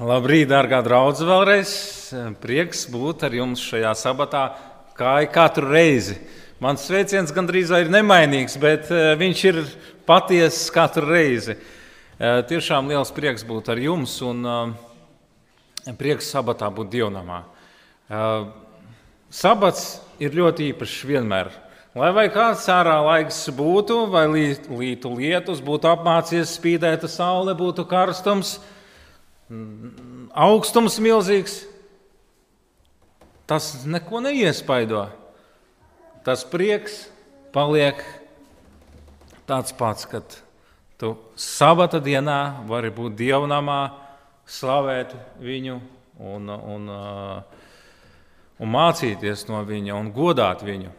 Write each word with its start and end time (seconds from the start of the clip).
Labrīt, 0.00 0.46
dārgā 0.48 0.78
draudzene, 0.80 1.28
vēlreiz. 1.28 1.70
Prieks 2.40 2.86
būt 2.88 3.26
ar 3.26 3.34
jums 3.36 3.60
šajā 3.60 3.90
sabatā, 4.00 4.46
kā 4.96 5.18
katru 5.28 5.68
reizi. 5.74 6.14
Mans 6.56 6.86
sveiciens 6.88 7.34
gandrīz 7.36 7.68
ir 7.76 7.92
nemainīgs, 7.92 8.56
bet 8.62 8.88
eh, 8.88 9.10
viņš 9.20 9.42
ir 9.50 9.58
patiess 10.08 10.72
katru 10.72 11.04
reizi. 11.10 11.58
Eh, 12.16 12.40
tiešām 12.48 12.88
liels 12.88 13.12
prieks 13.12 13.44
būt 13.44 13.68
ar 13.74 13.82
jums 13.84 14.16
un 14.24 14.40
eh, 14.48 15.92
prieks 16.00 16.32
sabatā 16.32 16.72
būt 16.72 16.88
dievnamā. 16.96 17.42
Sabats 19.28 19.86
ir 20.16 20.32
ļoti 20.32 20.72
īpašs 20.72 20.98
vienmēr. 21.12 21.52
Lai 21.92 22.08
vai 22.16 22.28
kāds 22.32 22.64
ārā 22.72 22.96
laiks 23.04 23.44
būtu, 23.52 24.06
vai 24.08 24.24
lītu 24.32 25.12
lietus, 25.20 25.60
būtu 25.60 25.92
apmācies 25.92 26.56
spīdēta 26.56 27.08
saule, 27.08 27.52
būtu 27.52 27.84
karstums, 27.84 28.56
augstums 30.30 30.98
milzīgs, 31.02 31.64
tas 33.50 33.72
neko 33.86 34.22
neiespaido. 34.22 35.08
Tas 36.26 36.44
prieks 36.46 37.06
paliek 37.54 38.02
tāds 39.48 39.74
pats, 39.74 40.06
kad 40.06 40.36
tu 41.00 41.14
sabata 41.34 41.98
dienā 42.04 42.62
vari 42.68 42.92
būt 42.94 43.16
dievnamā, 43.18 43.80
slavēt 44.50 45.14
viņu 45.40 45.78
un, 46.20 46.50
un, 46.50 46.90
un 48.60 48.72
mācīties 48.76 49.46
no 49.48 49.62
viņa 49.66 49.96
un 49.96 50.10
godāt 50.14 50.62
viņu. 50.66 50.92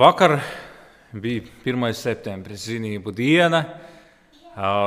Vakar 0.00 0.40
bija 1.10 1.42
1. 1.66 1.92
septembris, 1.98 2.68
zinību 2.68 3.10
diena. 3.10 3.64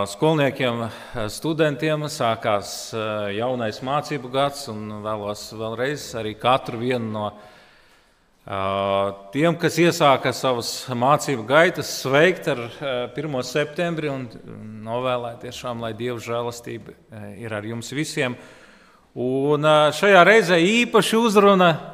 Skolniekiem, 0.08 0.86
studentiem 1.28 2.06
sākās 2.08 2.94
jaunais 3.36 3.82
mācību 3.84 4.32
gads, 4.32 4.70
un 4.72 5.02
vēlos 5.04 5.50
vēlreiz 5.52 6.06
arī 6.20 6.32
katru 6.40 6.80
vienu 6.80 7.12
no 7.12 7.26
tiem, 9.36 9.56
kas 9.60 9.80
iesāka 9.84 10.32
savas 10.36 10.72
mācību 10.88 11.44
gaitas, 11.48 11.92
sveikt 12.04 12.48
ar 12.52 12.66
1. 13.16 13.40
septembri 13.44 14.12
un 14.12 14.28
novēlēt 14.84 15.44
tiešām, 15.44 15.84
lai 15.84 15.92
Dieva 15.92 16.20
žēlastība 16.24 16.96
ir 17.36 17.56
ar 17.56 17.68
jums 17.68 17.92
visiem. 17.92 18.36
Un 19.14 19.68
šajā 19.96 20.24
reizē 20.28 20.60
īpaši 20.60 21.20
uzruna 21.20 21.93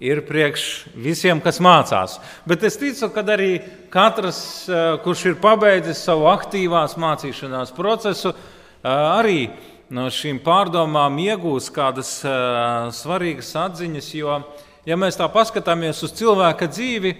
ir 0.00 0.22
priekš 0.24 0.64
visiem, 0.96 1.40
kas 1.44 1.60
mācās. 1.60 2.16
Bet 2.48 2.64
es 2.64 2.78
ticu, 2.80 3.10
ka 3.12 3.22
arī 3.22 3.60
katrs, 3.92 4.68
eh, 4.68 4.96
kurš 5.04 5.26
ir 5.26 5.36
pabeidzis 5.42 6.00
savu 6.00 6.24
aktīvās 6.32 6.96
mācīšanās 6.96 7.74
procesu, 7.76 8.32
eh, 8.32 8.88
arī 8.88 9.50
no 9.90 10.08
šīm 10.08 10.40
pārdomām 10.40 11.20
iegūs 11.20 11.70
kādas 11.70 12.24
eh, 12.24 12.90
svarīgas 12.96 13.52
atziņas. 13.54 14.14
Jo, 14.14 14.42
ja 14.86 14.96
mēs 14.96 15.20
tā 15.20 15.28
paskatāmies 15.28 16.02
uz 16.02 16.12
cilvēka 16.12 16.66
dzīvi, 16.66 17.16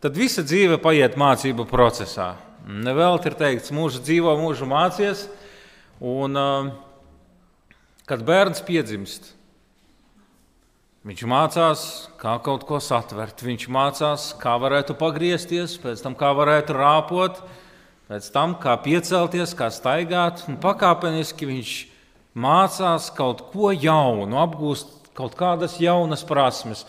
tad 0.00 0.14
visa 0.14 0.42
dzīve 0.42 0.78
paiet 0.78 1.16
mācību 1.16 1.66
procesā. 1.66 2.36
Nevelti 2.64 3.28
ir 3.28 3.34
teikts, 3.34 3.74
mūžu 3.74 4.00
dzīvo, 4.00 4.38
mūžu 4.38 4.64
mācies. 4.64 5.28
Un, 6.00 6.34
kad 8.08 8.22
bērns 8.24 8.62
piedzimst, 8.64 9.33
Viņš 11.04 11.22
mācās, 11.28 11.80
kā 12.16 12.38
kaut 12.40 12.62
ko 12.64 12.78
satvert, 12.80 13.42
viņš 13.44 13.66
mācās, 13.68 14.22
kā 14.40 14.54
varētu 14.56 14.94
pagriezties, 14.96 15.74
pēc 15.82 16.00
tam 16.00 16.14
kā 16.16 16.30
varētu 16.32 16.72
rāpot, 16.78 17.42
pēc 18.08 18.28
tam 18.32 18.54
kā 18.56 18.72
piecelties, 18.80 19.52
kā 19.58 19.68
staigāt. 19.68 20.46
Pakāpeniski 20.62 21.50
viņš 21.50 21.72
mācās 22.40 23.10
kaut 23.18 23.42
ko 23.50 23.74
jaunu, 23.76 24.38
apgūst 24.46 25.12
kaut 25.12 25.36
kādas 25.36 25.76
jaunas 25.76 26.24
prasmes. 26.24 26.86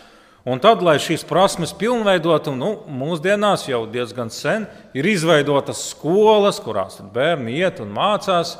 Un 0.48 0.64
tad, 0.64 0.80
lai 0.80 0.96
šīs 1.02 1.28
prasmes 1.28 1.76
pilnveidotu, 1.76 2.56
nu, 2.56 2.72
mūsdienās 2.88 3.68
jau 3.68 3.84
diezgan 3.90 4.32
sen 4.32 4.70
ir 4.96 5.12
izveidotas 5.12 5.90
skolas, 5.90 6.64
kurās 6.64 7.02
bērni 7.04 7.60
iet 7.60 7.84
un 7.84 7.92
mācās 7.92 8.56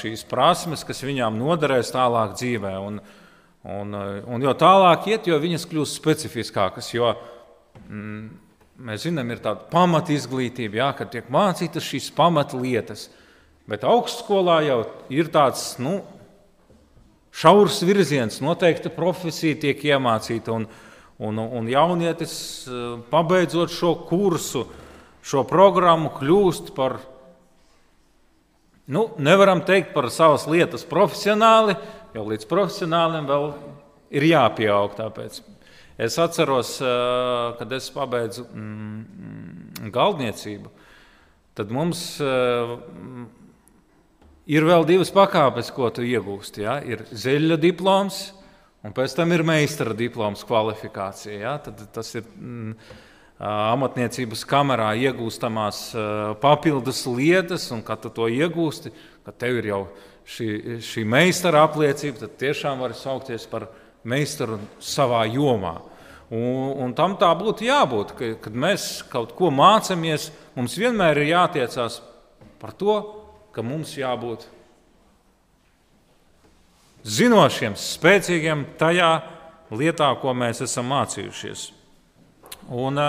šīs 0.00 0.24
prasmes, 0.30 0.88
kas 0.88 1.04
viņām 1.04 1.36
noderēs 1.36 1.92
tālāk 1.92 2.38
dzīvē. 2.40 2.78
Un, 2.80 3.02
Un, 3.66 3.94
eh, 3.94 4.22
un 4.26 4.42
jo 4.42 4.52
tālāk 4.54 5.08
iet, 5.10 5.26
jo 5.26 5.38
viņas 5.42 5.66
kļūst 5.66 5.98
specifiskākas. 5.98 6.92
Jo, 6.94 7.14
mm, 7.88 8.28
mēs 8.86 9.08
zinām, 9.08 9.30
ir 9.32 9.42
tāda 9.42 9.66
pamata 9.70 10.14
izglītība, 10.14 10.78
jā, 10.78 10.90
kad 10.96 11.10
tiek 11.10 11.30
mācītas 11.32 11.86
šīs 11.86 12.12
pamatlietas. 12.14 13.08
Bet 13.68 13.82
augstskolā 13.84 14.62
jau 14.64 14.78
ir 15.12 15.28
tāds 15.34 15.74
nu, 15.82 15.98
šaurs 17.34 17.82
virziens, 17.84 18.40
noteikta 18.40 18.92
profesija 18.94 19.58
tiek 19.58 19.82
iemācīta. 19.90 20.54
Un, 20.54 20.68
un, 21.18 21.42
un 21.42 21.68
jaunietis, 21.68 22.38
eh, 22.70 22.96
pabeidzot 23.10 23.74
šo 23.74 23.94
kursu, 24.06 24.68
šo 25.26 25.42
programmu, 25.44 26.14
kļūst 26.14 26.72
par, 26.78 27.00
nu, 28.86 29.08
nevaram 29.18 29.60
teikt 29.66 29.90
par 29.92 30.08
savas 30.14 30.46
lietas 30.46 30.86
profesionāli, 30.88 31.74
jo 32.14 32.24
līdz 32.28 32.48
profesionālim 32.48 33.28
vēl 33.28 33.50
ir 34.14 34.26
jāpieaug. 34.30 34.94
Tāpēc. 34.98 35.40
Es 35.98 36.14
atceros, 36.22 36.76
kad 37.58 37.72
es 37.74 37.88
pabeidzu 37.90 38.44
mm, 38.46 39.90
galdniecību, 39.94 40.70
tad 41.58 41.72
mums 41.74 42.04
ir 44.48 44.66
vēl 44.68 44.86
divas 44.86 45.10
pakāpes, 45.14 45.72
ko 45.74 45.90
tu 45.90 46.06
iegūsti. 46.06 46.62
Ja? 46.62 46.78
Ir 46.86 47.02
zeļa 47.10 47.58
diploms, 47.60 48.28
un 48.86 48.94
pēc 48.94 49.16
tam 49.18 49.34
ir 49.34 49.42
meistara 49.46 49.96
diploms 49.98 50.46
kvalifikācija. 50.46 51.40
Ja? 51.42 51.56
Tad 51.66 51.82
tas 51.98 52.14
ir 52.14 52.24
mm, 52.30 52.76
amatniecības 53.48 54.46
kamerā 54.48 54.92
iegūstamās 55.02 55.82
papildus 56.42 57.04
lietas, 57.10 57.68
un 57.74 57.82
kad 57.86 58.06
tu 58.06 58.14
to 58.14 58.30
iegūsti, 58.30 58.94
tad 59.26 59.42
tev 59.42 59.60
ir 59.60 59.72
jau 59.72 59.82
šī, 60.28 60.78
šī 60.84 61.04
meistara 61.08 61.64
apliecība, 61.66 62.24
tad 62.24 62.36
tiešām 62.40 62.82
var 62.84 62.94
saukties 62.96 63.46
par 63.50 63.68
meistaru 64.08 64.58
savā 64.82 65.24
jomā. 65.30 65.78
Un, 66.28 66.74
un 66.84 66.92
tam 66.92 67.16
tā 67.16 67.30
būtu 67.40 67.64
jābūt, 67.64 68.12
ka, 68.16 68.34
kad 68.44 68.52
mēs 68.52 69.00
kaut 69.08 69.32
ko 69.36 69.48
mācāmies, 69.54 70.28
mums 70.58 70.76
vienmēr 70.76 71.22
ir 71.22 71.32
jātiecās 71.32 72.02
par 72.60 72.74
to, 72.76 72.98
ka 73.56 73.64
mums 73.64 73.94
jābūt 73.96 74.44
zinošiem, 77.08 77.78
spēcīgiem 77.80 78.66
tajā 78.78 79.10
lietā, 79.72 80.10
ko 80.20 80.34
mēs 80.36 80.60
esam 80.66 80.90
mācījušies. 80.92 81.70
Un, 82.68 83.00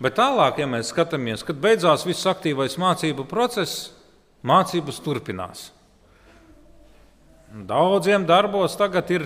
bet 0.00 0.16
tālāk, 0.16 0.62
ja 0.62 0.68
mēs 0.70 0.94
skatāmies, 0.94 1.44
kad 1.44 1.60
beidzās 1.60 2.06
viss 2.08 2.28
aktīvais 2.30 2.78
mācību 2.80 3.28
process, 3.28 3.90
mācības 4.46 5.02
turpinās. 5.04 5.68
Daudziem 7.48 8.26
darbos 8.28 8.74
tagad 8.76 9.08
ir 9.08 9.22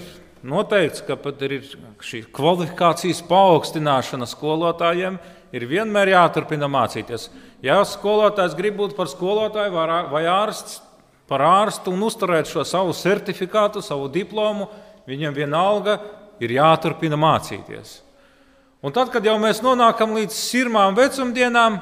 noteikts, 0.47 1.03
ka 1.03 1.17
pat 1.19 1.41
ir 1.43 1.57
šī 2.03 2.21
kvalifikācijas 2.31 3.23
paaugstināšana 3.27 4.29
skolotājiem. 4.31 5.17
Ir 5.53 5.67
vienmēr 5.69 6.13
jāturpina 6.15 6.69
mācīties. 6.71 7.27
Ja 7.67 7.81
skolotājs 7.85 8.55
grib 8.57 8.79
būt 8.79 8.95
par 8.97 9.11
skolotāju 9.11 9.75
vai 10.13 10.23
ārsts, 10.31 10.79
par 11.29 11.43
ārstu 11.45 11.93
un 11.93 12.07
uzturēt 12.07 12.49
šo 12.49 12.65
savu 12.65 12.95
certifikātu, 12.97 13.83
savu 13.83 14.07
diplomu, 14.13 14.71
viņam 15.11 15.35
vienalga 15.37 15.99
ir 16.43 16.55
jāturpina 16.55 17.19
mācīties. 17.19 17.99
Un 18.83 18.95
tad, 18.95 19.11
kad 19.15 19.27
jau 19.27 19.35
mēs 19.43 19.61
nonākam 19.63 20.15
līdz 20.17 20.35
sirmām 20.35 20.95
vecumdienām, 20.99 21.81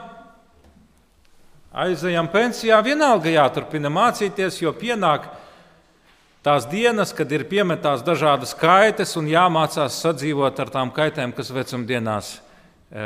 aizejam 1.70 2.32
pensijā, 2.32 2.80
vienalga 2.84 3.30
jāturpina 3.32 3.92
mācīties, 3.92 4.58
jo 4.64 4.72
pienāk 4.76 5.28
Tās 6.40 6.64
dienas, 6.64 7.10
kad 7.12 7.28
ir 7.36 7.42
piemetās 7.50 8.00
dažādas 8.00 8.54
kaitas 8.56 9.10
un 9.20 9.26
jāmācās 9.28 9.98
sadzīvot 10.00 10.62
ar 10.62 10.70
tām 10.72 10.92
kaitēm, 10.96 11.34
kas 11.36 11.50
vecumdienās 11.52 12.30
e, 12.32 13.02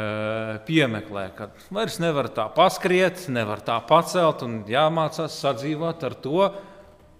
piemeklē, 0.68 1.24
kad 1.34 1.64
vairs 1.74 1.98
nevar 1.98 2.28
tā 2.30 2.44
paskriet, 2.54 3.24
nevar 3.34 3.64
tā 3.66 3.80
pacelt 3.88 4.44
un 4.46 4.60
jāmācās 4.70 5.40
sadzīvot 5.42 6.06
ar 6.06 6.14
to, 6.22 6.46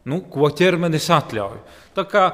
nu, 0.06 0.20
ko 0.30 0.52
ķermenis 0.54 1.10
atļauj. 1.18 1.58
Tā 1.98 2.06
kā 2.06 2.24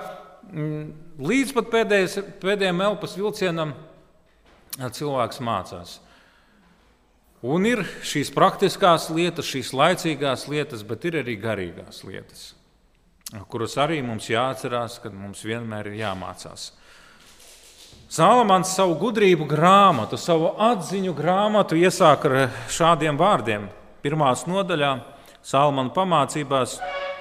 mm, 0.50 0.84
līdz 1.32 1.56
pat 1.56 1.72
pēdējais, 1.78 2.20
pēdējiem 2.44 2.84
elpas 2.90 3.16
vilcienam 3.16 3.72
cilvēks 4.76 5.40
mācās. 5.40 5.98
Un 7.48 7.64
ir 7.64 7.86
šīs 8.04 8.28
praktiskās 8.36 9.08
lietas, 9.08 9.48
šīs 9.48 9.72
laicīgās 9.72 10.50
lietas, 10.52 10.84
bet 10.84 11.08
ir 11.08 11.22
arī 11.24 11.40
garīgās 11.40 12.04
lietas 12.04 12.50
kurus 13.50 13.76
arī 13.78 14.00
mums 14.02 14.28
jāatcerās, 14.30 14.98
kad 15.02 15.14
mums 15.14 15.44
vienmēr 15.46 15.90
ir 15.90 16.00
jāmācās. 16.02 16.70
Salamans 18.10 18.72
savu 18.74 18.96
gudrību 18.98 19.46
grāmatu, 19.46 20.18
savu 20.18 20.48
atziņu 20.58 21.12
grāmatu 21.14 21.78
iesāk 21.78 22.26
ar 22.26 22.36
šādiem 22.66 23.18
vārdiem: 23.20 23.68
pirmās 24.02 24.48
nodaļā, 24.50 24.96
Salmana 25.46 25.92
pamācībās, 25.94 26.80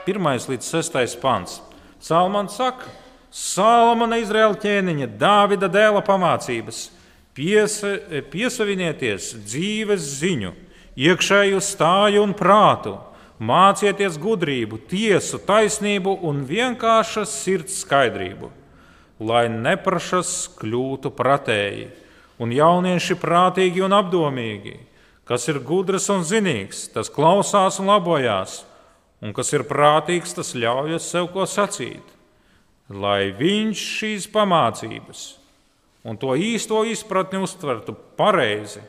1 0.10 0.50
līdz 0.50 0.72
6 0.74 1.20
pants. 1.22 1.62
Salmans 2.02 2.58
saka, 2.58 2.90
Salmana 3.32 4.18
Izraēla 4.20 4.58
ķēniņa, 4.60 5.08
Dāvida 5.22 5.70
dēla 5.70 6.02
pamācības, 6.04 6.90
piesa, 7.38 7.94
piesavinieties 8.32 9.30
dzīves 9.46 10.10
ziņu, 10.24 10.56
iekšēju 10.98 11.62
stāju 11.64 12.26
un 12.26 12.34
prātu, 12.34 12.98
mācieties 13.40 14.20
gudrību, 14.20 14.82
tiesu, 14.92 15.40
taisnību 15.40 16.18
un 16.28 16.44
vienkāršas 16.48 17.32
sirds 17.44 17.80
skaidrību, 17.86 18.52
lai 19.20 19.48
neprašas 19.52 20.50
kļūtu 20.60 21.12
pratēji 21.16 21.88
un 22.40 22.54
jaunieši 22.56 23.18
prātīgi 23.20 23.84
un 23.84 23.96
apdomīgi, 23.96 24.78
kas 25.28 25.48
ir 25.52 25.62
gudrs 25.64 26.10
un 26.12 26.24
zinīgs, 26.28 26.88
tas 26.94 27.12
klausās 27.12 27.80
un 27.80 27.92
labojās, 27.92 28.64
un 29.24 29.36
kas 29.36 29.52
ir 29.56 29.68
prātīgs, 29.68 30.36
tas 30.36 30.56
ļaujas 30.56 31.08
sev 31.12 31.32
ko 31.34 31.48
sacīt. 31.48 32.16
Lai 32.90 33.30
viņš 33.38 33.82
šīs 34.00 34.26
pamācības 34.34 35.28
un 36.10 36.18
to 36.18 36.34
īsto 36.34 36.82
izpratni 36.88 37.42
uztvertu 37.44 37.94
pareizi, 38.18 38.82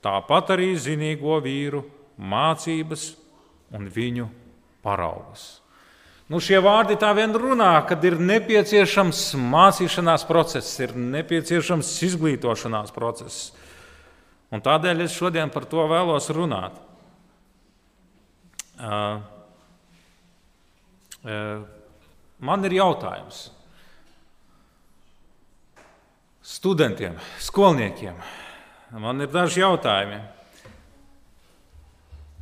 tāpat 0.00 0.54
arī 0.54 0.70
zinīgo 0.80 1.36
vīru 1.44 1.82
mācības 2.16 3.10
un 3.74 3.88
viņu 3.92 4.28
paraugus. 4.84 5.58
Nu, 6.28 6.42
šie 6.44 6.58
vārdi 6.60 6.98
tā 7.00 7.08
vien 7.16 7.32
runā, 7.32 7.72
kad 7.88 8.02
ir 8.04 8.18
nepieciešams 8.20 9.30
mācīšanās 9.40 10.26
process, 10.28 10.74
ir 10.84 10.92
nepieciešams 10.92 11.92
izglītošanās 12.04 12.92
process. 12.92 13.48
Un 14.52 14.60
tādēļ 14.64 15.06
es 15.06 15.16
šodien 15.16 15.52
par 15.52 15.64
to 15.68 15.86
vēlos 15.88 16.28
runāt. 16.36 16.76
Uh, 18.78 19.18
uh, 21.24 21.64
man 22.38 22.68
ir 22.68 22.76
jautājums 22.76 23.48
studentiem, 26.48 27.16
skolniekiem. 27.42 28.16
Man 28.96 29.20
ir 29.20 29.32
daži 29.32 29.60
jautājumi. 29.60 30.20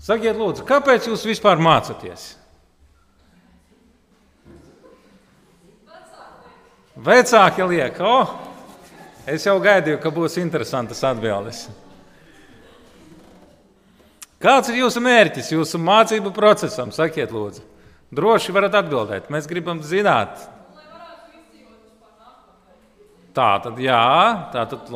Sakiet, 0.07 0.37
lūdzu, 0.39 0.63
kāpēc 0.69 1.09
jūs 1.09 1.25
vispār 1.27 1.59
mācāties? 1.59 2.37
Vecāki 6.97 7.67
liek, 7.67 7.99
o, 8.01 8.13
oh, 8.23 8.37
es 9.29 9.45
jau 9.45 9.57
gaidīju, 9.61 9.99
ka 10.01 10.13
būs 10.15 10.39
interesantas 10.41 11.03
atbildes. 11.05 11.67
Kāds 14.41 14.71
ir 14.71 14.79
jūsu 14.85 15.03
mērķis, 15.03 15.51
jūsu 15.57 15.81
mācību 15.83 16.31
procesam? 16.37 16.93
Sakiet, 16.95 17.35
lūdzu. 17.35 17.65
Droši 18.15 18.55
varat 18.55 18.79
atbildēt. 18.79 19.27
Mēs 19.33 19.49
gribam 19.51 19.83
zināt. 19.83 20.39
Tā 23.37 23.51
tad, 23.65 23.81
jā, 23.83 24.03
tā 24.55 24.63
tad, 24.71 24.87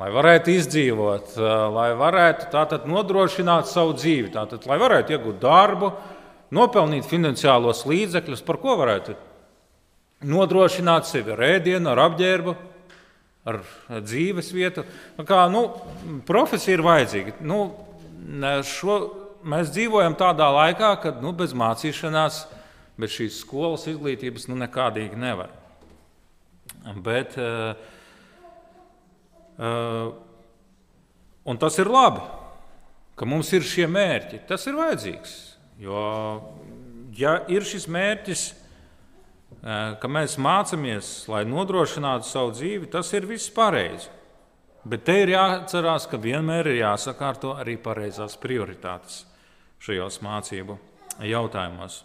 lai 0.00 0.08
varētu 0.14 0.54
izdzīvot, 0.54 1.34
lai 1.74 1.90
varētu 1.98 2.48
tātad 2.52 2.86
nodrošināt 2.88 3.68
savu 3.68 3.92
dzīvi, 3.98 4.30
tātad, 4.32 4.64
lai 4.68 4.78
varētu 4.80 5.16
iegūt 5.16 5.40
darbu, 5.42 5.90
nopelnīt 6.56 7.08
finansiālos 7.08 7.84
līdzekļus, 7.88 8.44
par 8.46 8.58
ko 8.62 8.78
varētu 8.80 9.16
nodrošināt 10.30 11.08
sevi 11.08 11.34
ar 11.34 11.44
ēdienu, 11.44 11.92
ar 11.92 12.02
apģērbu, 12.06 12.56
ar 13.50 13.60
dzīves 14.04 14.50
vietu. 14.56 14.84
Nu 15.18 15.26
kā, 15.28 15.44
nu, 15.52 15.66
profesija 16.28 16.78
ir 16.78 16.84
vajadzīga. 16.84 17.36
Nu, 17.44 17.60
šo, 18.68 18.98
mēs 19.48 19.72
dzīvojam 19.74 20.16
tādā 20.20 20.48
laikā, 20.56 20.94
kad 21.04 21.22
nu, 21.24 21.32
bez 21.36 21.52
mācīšanās, 21.56 22.42
bez 23.00 23.16
šīs 23.16 23.40
skolas 23.44 23.86
izglītības 23.88 24.48
nu, 24.48 24.58
nekādīgi 24.60 25.20
nevar. 25.20 25.52
Bet, 27.04 27.36
uh, 27.40 27.99
un 29.60 31.60
tas 31.60 31.76
ir 31.80 31.90
labi, 31.92 32.22
ka 33.16 33.28
mums 33.28 33.52
ir 33.52 33.66
šie 33.66 33.86
mērķi. 33.90 34.44
Tas 34.48 34.64
ir 34.68 34.78
vajadzīgs. 34.78 35.34
Jo, 35.80 36.00
ja 37.16 37.40
ir 37.52 37.64
šis 37.68 37.86
mērķis, 37.92 38.46
ka 40.00 40.08
mēs 40.08 40.38
mācāmies, 40.40 41.12
lai 41.28 41.44
nodrošinātu 41.48 42.28
savu 42.28 42.54
dzīvi, 42.56 42.88
tas 42.92 43.12
ir 43.16 43.28
viss 43.28 43.52
pareizi. 43.52 44.08
Bet 44.88 45.04
te 45.04 45.18
ir 45.20 45.34
jāatcerās, 45.34 46.06
ka 46.08 46.16
vienmēr 46.16 46.70
ir 46.72 46.80
jāsakārto 46.80 47.52
arī 47.60 47.76
pareizās 47.76 48.38
prioritātes 48.40 49.26
šajos 49.84 50.22
mācību 50.24 50.78
jautājumos. 51.28 52.00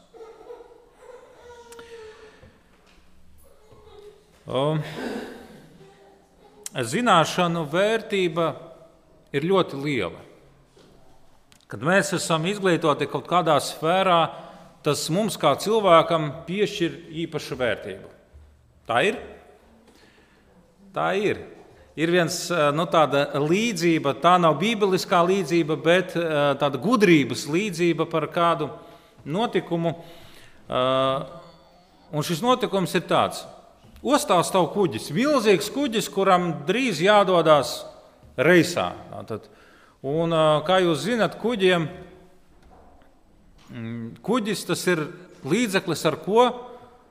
Zināšanu 6.75 7.63
vērtība 7.72 8.50
ir 9.36 9.45
ļoti 9.48 9.80
liela. 9.80 10.19
Kad 11.72 11.83
mēs 11.86 12.12
esam 12.18 12.44
izglītoti 12.50 13.07
kaut 13.10 13.30
kādā 13.30 13.56
sfērā, 13.63 14.19
tas 14.86 15.07
mums 15.10 15.38
kā 15.39 15.56
cilvēkam 15.57 16.27
piešķir 16.45 16.98
īpašu 17.25 17.57
vērtību. 17.57 18.12
Tā 18.86 19.01
ir? 19.07 19.18
Tā 20.94 21.07
ir. 21.18 21.42
Ir 21.95 22.12
viens 22.12 22.36
eh, 22.51 22.68
nu, 22.75 22.83
tāda 22.92 23.39
līdzība, 23.39 24.18
tā 24.19 24.36
nav 24.39 24.57
bībeliskā 24.60 25.21
līdzība, 25.25 25.80
bet 25.80 26.13
eh, 26.19 26.36
tāda 26.60 26.80
gudrības 26.83 27.48
līdzība 27.48 28.06
par 28.12 28.28
kādu 28.36 28.68
notikumu. 29.24 29.95
Eh, 30.68 31.25
un 32.12 32.28
šis 32.28 32.44
notikums 32.44 32.94
ir 33.00 33.07
tāds: 33.07 33.45
ostā 34.06 34.38
stāv 34.46 34.69
kuģis, 34.75 35.10
milzīgs 35.16 35.72
kuģis, 35.74 36.10
kuram 36.13 36.52
drīz 36.68 37.02
jādodas 37.02 37.80
reisā. 38.38 38.92
Tātad, 39.12 39.50
un, 40.06 40.36
kā 40.68 40.81
jūs 40.86 41.07
zinat, 41.07 41.40
kuģiem 41.42 41.90
Mm, 43.74 44.13
kuģis 44.22 44.62
tas 44.69 44.84
ir 44.86 45.00
līdzeklis, 45.44 46.04
ar 46.06 46.19
ko 46.22 46.44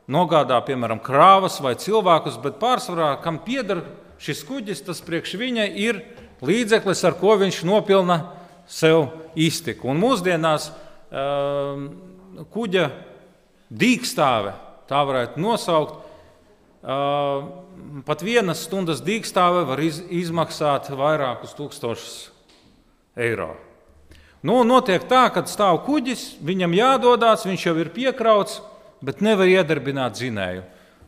nogādā 0.07 0.61
piemēram 0.63 1.01
krāvas 1.03 1.57
vai 1.65 1.75
cilvēkus, 1.75 2.37
bet 2.45 2.61
pārsvarā 2.61 3.11
kam 3.25 3.41
pieder 3.43 3.83
šis 4.23 4.45
kuģis, 4.47 4.85
tas 4.87 5.03
priekš 5.03 5.35
viņa 5.41 5.67
ir 5.83 5.99
līdzeklis, 6.47 7.03
ar 7.09 7.19
ko 7.19 7.35
viņš 7.41 7.59
nopilna 7.67 8.21
sev 8.71 9.09
iztiku. 9.35 9.91
Un 9.91 9.99
mūsdienās 9.99 10.71
kuģa 12.55 12.87
dīkstāve, 13.75 14.55
tā 14.87 15.03
varētu 15.11 15.43
nosaukt, 15.43 16.04
pat 16.85 18.23
vienas 18.25 18.65
stundas 18.67 19.01
dīkstāve 19.05 19.65
var 19.69 19.81
iz, 19.81 20.03
izmaksāt 20.13 20.91
vairākus 20.93 21.57
tūkstošus 21.57 22.17
eiro. 23.17 23.55
Nu, 24.45 24.61
notiek 24.69 25.07
tā, 25.09 25.25
ka 25.33 25.47
stāv 25.49 25.81
kuģis, 25.87 26.35
viņam 26.45 26.77
jādodas, 26.77 27.47
viņš 27.49 27.63
jau 27.65 27.75
ir 27.81 27.89
piekrauts, 27.95 28.59
bet 29.05 29.25
nevar 29.25 29.49
iedarbināt 29.49 30.19
dzinēju. 30.19 30.65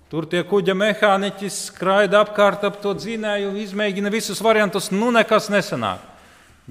Tur 0.09 0.25
tie 0.31 0.41
kuģa 0.47 0.73
mehāniķi 0.79 1.51
skraida 1.51 2.23
apkārt 2.23 2.65
ap 2.65 2.79
to 2.81 2.95
dzinēju, 2.97 3.57
izmēģina 3.67 4.13
visus 4.15 4.41
variantus, 4.41 4.93
nu 4.95 5.11
nekas 5.13 5.51
nesanāk. 5.53 6.01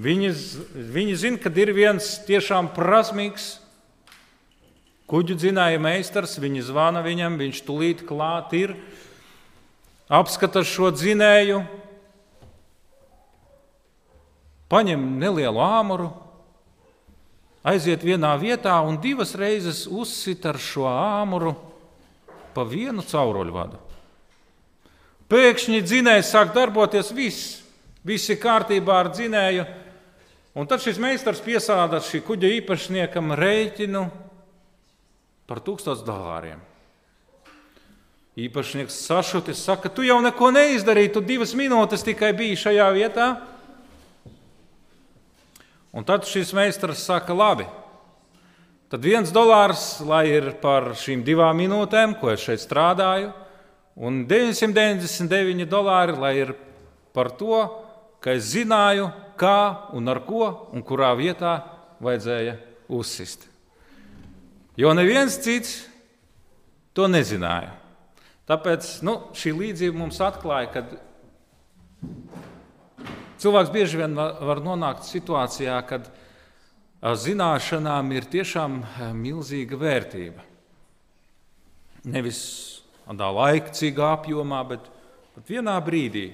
Viņi, 0.00 0.32
viņi 0.96 1.14
zina, 1.20 1.40
ka 1.40 1.52
ir 1.54 1.70
viens 1.76 2.08
tiešām 2.26 2.72
prasmīgs 2.74 3.56
kuģu 5.10 5.36
dzinēja 5.38 5.78
meistars, 5.82 6.38
viņi 6.42 6.64
zvana 6.66 7.02
viņam, 7.04 7.38
viņš 7.38 7.62
tulīt 7.66 8.02
klāt 8.06 8.54
ir, 8.58 8.74
apskata 10.10 10.64
šo 10.66 10.90
dzinēju, 10.94 11.60
paņem 14.70 15.04
nelielu 15.22 15.62
āmuru, 15.62 16.10
aiziet 17.66 18.02
vienā 18.06 18.34
vietā 18.38 18.74
un 18.86 18.98
divas 19.02 19.34
reizes 19.38 19.86
uzsit 19.86 20.46
ar 20.46 20.58
šo 20.58 20.86
āmuru 20.90 21.54
pa 22.54 22.66
vienu 22.66 23.02
cauruļvadu. 23.06 23.82
Pēkšņi 25.26 25.82
dzinējs 25.82 26.30
sāk 26.30 26.52
darboties, 26.54 27.10
viss, 27.14 27.56
viss 28.06 28.30
ir 28.30 28.38
kārtībā 28.42 29.00
ar 29.02 29.10
dzinēju. 29.10 29.64
Un 30.56 30.68
tad 30.70 30.80
šis 30.80 30.98
meistars 31.02 31.42
piesāda 31.44 31.98
šī 32.00 32.22
kuģa 32.24 32.52
īpašniekam 32.60 33.34
rēķinu 33.36 34.04
par 35.46 35.62
tūkstoš 35.62 36.02
dolāriem. 36.06 36.60
Īpašnieks 38.36 38.98
sašutis, 39.06 39.62
saka, 39.64 39.88
tu 39.88 40.04
jau 40.04 40.18
neko 40.20 40.50
neizdarīji, 40.52 41.14
tu 41.14 41.22
divas 41.24 41.54
minūtes 41.56 42.04
tikai 42.04 42.34
biji 42.36 42.58
šajā 42.66 42.88
vietā. 42.92 43.28
Un 45.96 46.04
tad 46.04 46.28
šis 46.28 46.52
meistars 46.52 47.06
saka, 47.06 47.32
labi, 47.32 47.64
tad 48.92 49.00
viens 49.00 49.32
dolārs, 49.32 50.02
lai 50.04 50.26
ir 50.28 50.50
par 50.60 50.90
šīm 51.00 51.24
divām 51.24 51.56
minūtēm, 51.62 52.18
ko 52.20 52.34
es 52.34 52.44
šeit 52.44 52.60
strādāju, 52.60 53.32
un 53.96 54.26
999 54.28 55.64
dolāri, 55.72 56.20
lai 56.20 56.34
ir 56.42 56.52
par 57.16 57.32
to, 57.40 57.64
ka 58.20 58.36
es 58.36 58.52
zināju, 58.52 59.08
kā 59.40 59.88
un 59.96 60.12
ar 60.12 60.20
ko 60.28 60.68
un 60.76 60.84
kurā 60.84 61.14
vietā 61.16 61.62
vajadzēja 62.04 62.58
uzsist. 62.92 63.55
Jo 64.76 64.92
neviens 64.92 65.38
cits 65.40 65.86
to 66.96 67.08
nezināja. 67.08 67.72
Tāpēc 68.46 69.00
nu, 69.06 69.16
šī 69.34 69.54
līdzība 69.56 69.96
mums 69.98 70.20
atklāja, 70.22 70.68
ka 70.70 70.82
cilvēks 73.42 73.72
bieži 73.74 74.00
vien 74.02 74.14
var 74.16 74.60
nonākt 74.62 75.08
situācijā, 75.08 75.78
kad 75.88 76.10
zināšanām 77.02 78.12
ir 78.16 78.28
tiešām 78.30 78.78
milzīga 79.16 79.78
vērtība. 79.80 80.44
Nevis 82.06 82.40
tādā 83.06 83.30
laicīgā 83.34 84.12
apjomā, 84.18 84.60
bet 84.68 84.86
pat 85.34 85.50
vienā 85.50 85.74
brīdī 85.84 86.28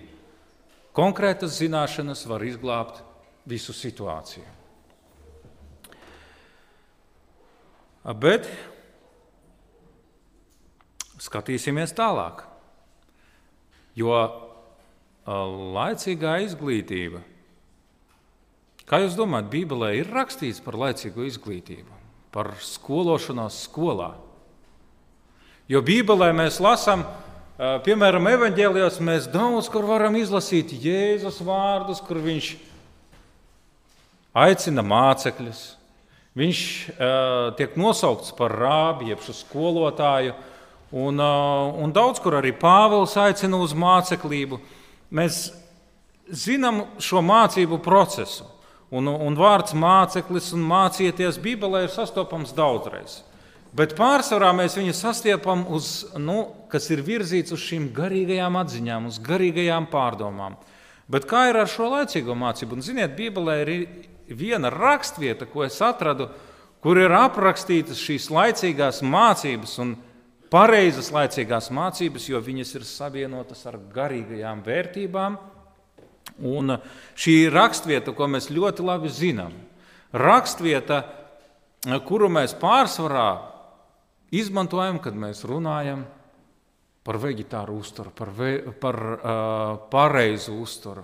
konkrētas 0.96 1.56
zināšanas 1.62 2.26
var 2.28 2.44
izglābt 2.44 3.00
visu 3.48 3.72
situāciju. 3.76 4.61
Bet 8.02 8.48
skatīsimies 11.22 11.94
tālāk. 11.94 12.42
Jo 13.94 14.16
laicīgā 15.76 16.40
izglītība, 16.46 17.20
kā 18.88 19.02
jūs 19.04 19.14
domājat, 19.14 19.50
Bībelē 19.52 19.92
ir 20.00 20.10
rakstīts 20.10 20.62
par 20.64 20.78
laicīgo 20.80 21.26
izglītību, 21.28 21.92
par 22.34 22.54
skološanos 22.58 23.60
skolā. 23.68 24.14
Jo 25.70 25.82
Bībelē 25.84 26.32
mēs 26.34 26.58
lasām, 26.64 27.04
piemēram, 27.86 28.26
evanģēlijos, 28.32 28.98
mēs 29.04 29.28
daudz 29.30 29.68
kur 29.70 29.86
varam 29.86 30.16
izlasīt 30.18 30.74
Jēzus 30.74 31.38
vārdus, 31.46 32.02
kur 32.02 32.18
viņš 32.24 32.50
aicina 34.42 34.82
mācekļus. 34.82 35.62
Viņš 36.38 36.60
uh, 36.92 37.50
tiek 37.58 37.74
nosaukts 37.76 38.32
par 38.36 38.54
rābi, 38.56 39.10
jeb 39.12 39.20
skolotāju, 39.26 40.32
uh, 40.32 40.48
Un, 40.92 41.18
uh, 41.18 41.72
un 41.80 41.92
daudz 41.92 42.20
kur 42.20 42.36
arī 42.36 42.50
Pāvils 42.52 43.14
aicina 43.16 43.56
uz 43.64 43.72
māceklību. 43.72 44.58
Mēs 45.08 45.46
zinām 46.28 46.82
šo 47.00 47.22
mācību 47.24 47.78
procesu. 47.80 48.44
Un, 48.92 49.08
un 49.08 49.38
vārds 49.38 49.72
māceklis 49.72 50.50
un 50.52 50.66
mācīties 50.68 51.38
Bībelē 51.40 51.86
ir 51.86 51.94
sastopams 51.94 52.52
daudzreiz. 52.52 53.22
Bet 53.72 53.94
pārsvarā 53.96 54.50
mēs 54.52 54.76
viņu 54.76 54.92
sastiepam, 54.92 55.64
uz, 55.72 56.02
nu, 56.20 56.50
kas 56.68 56.90
ir 56.92 57.00
virzīts 57.06 57.56
uz 57.56 57.64
šīm 57.64 57.88
garīgajām 57.96 58.58
atziņām, 58.60 59.08
uz 59.08 59.16
garīgajām 59.24 59.88
pārdomām. 59.88 60.58
Bet 61.08 61.24
kā 61.30 61.46
ir 61.48 61.56
ar 61.56 61.72
šo 61.72 61.88
laicīgo 61.88 62.36
mācību? 62.36 62.76
Un, 62.76 62.84
ziniet, 62.84 63.16
Bībelē 63.16 63.56
ir 63.64 63.72
viena 64.28 64.70
rakstvieta, 64.72 65.46
ko 65.50 65.64
es 65.66 65.80
atradu, 65.82 66.28
kur 66.82 66.98
ir 66.98 67.12
aprakstītas 67.14 68.00
šīs 68.02 68.30
laicīgās 68.32 69.02
mācības. 69.06 69.76
Un, 69.82 69.96
pareizas, 70.52 71.08
laicīgās 71.14 71.70
mācības, 71.72 72.28
jo 72.28 72.40
viņas 72.44 72.74
ir 72.76 72.86
savienotas 72.86 73.64
ar 73.70 73.78
garīgajām 73.94 74.62
vērtībām. 74.66 75.38
Un 76.48 76.76
šī 77.18 77.38
ir 77.46 77.56
rakstvieta, 77.56 78.14
ko 78.16 78.28
mēs 78.30 78.50
ļoti 78.52 78.84
labi 78.84 79.12
zinām. 79.12 79.54
Rakstvieta, 80.12 81.02
kuru 82.06 82.28
mēs 82.32 82.54
pārsvarā 82.60 83.30
izmantojam, 84.32 85.00
kad 85.02 85.16
mēs 85.16 85.42
runājam 85.48 86.04
par 87.02 87.18
vegetāru 87.18 87.78
uzturu, 87.80 88.12
par, 88.14 88.30
ve, 88.36 88.52
par 88.80 88.98
uh, 89.02 89.22
pareizu 89.90 90.54
uzturu. 90.62 91.02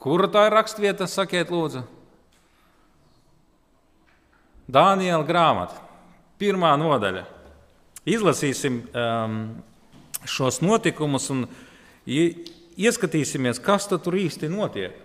Kura 0.00 0.30
tā 0.32 0.46
ir 0.48 0.54
rakstvieta, 0.56 1.04
sakiet, 1.04 1.50
lūdzu? 1.52 1.82
Dāniela 4.70 5.26
grāmata, 5.28 5.76
pirmā 6.40 6.70
nodaļa. 6.80 7.26
Izlasīsim 8.08 8.78
um, 8.96 9.34
šos 10.24 10.62
notikumus 10.64 11.28
un 11.34 11.44
ieskatīsimies, 12.08 13.60
kas 13.60 13.90
tur 13.90 14.16
īsti 14.16 14.48
notiek. 14.48 14.96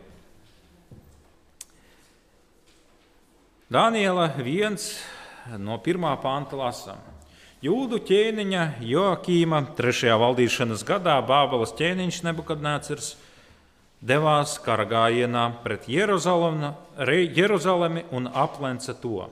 Dāniela 3.67 4.29
1 4.39 5.59
no 5.59 5.75
1. 5.81 6.07
panta 6.23 6.55
lasām. 6.55 7.03
Jūdu 7.65 7.99
ķēniņa 8.05 8.63
Joakīma 8.85 9.63
trešajā 9.75 10.15
valdīšanas 10.21 10.87
gadā 10.87 11.15
Bābeles 11.25 11.73
ķēniņš 11.75 12.23
Nebukadnēcers 12.27 13.15
devās 14.01 14.59
kara 14.63 14.85
gājienā 14.85 15.51
pret 15.63 15.89
Jeruzalemi 15.89 16.73
un 18.11 18.29
aplenca 18.33 18.93
to. 18.93 19.29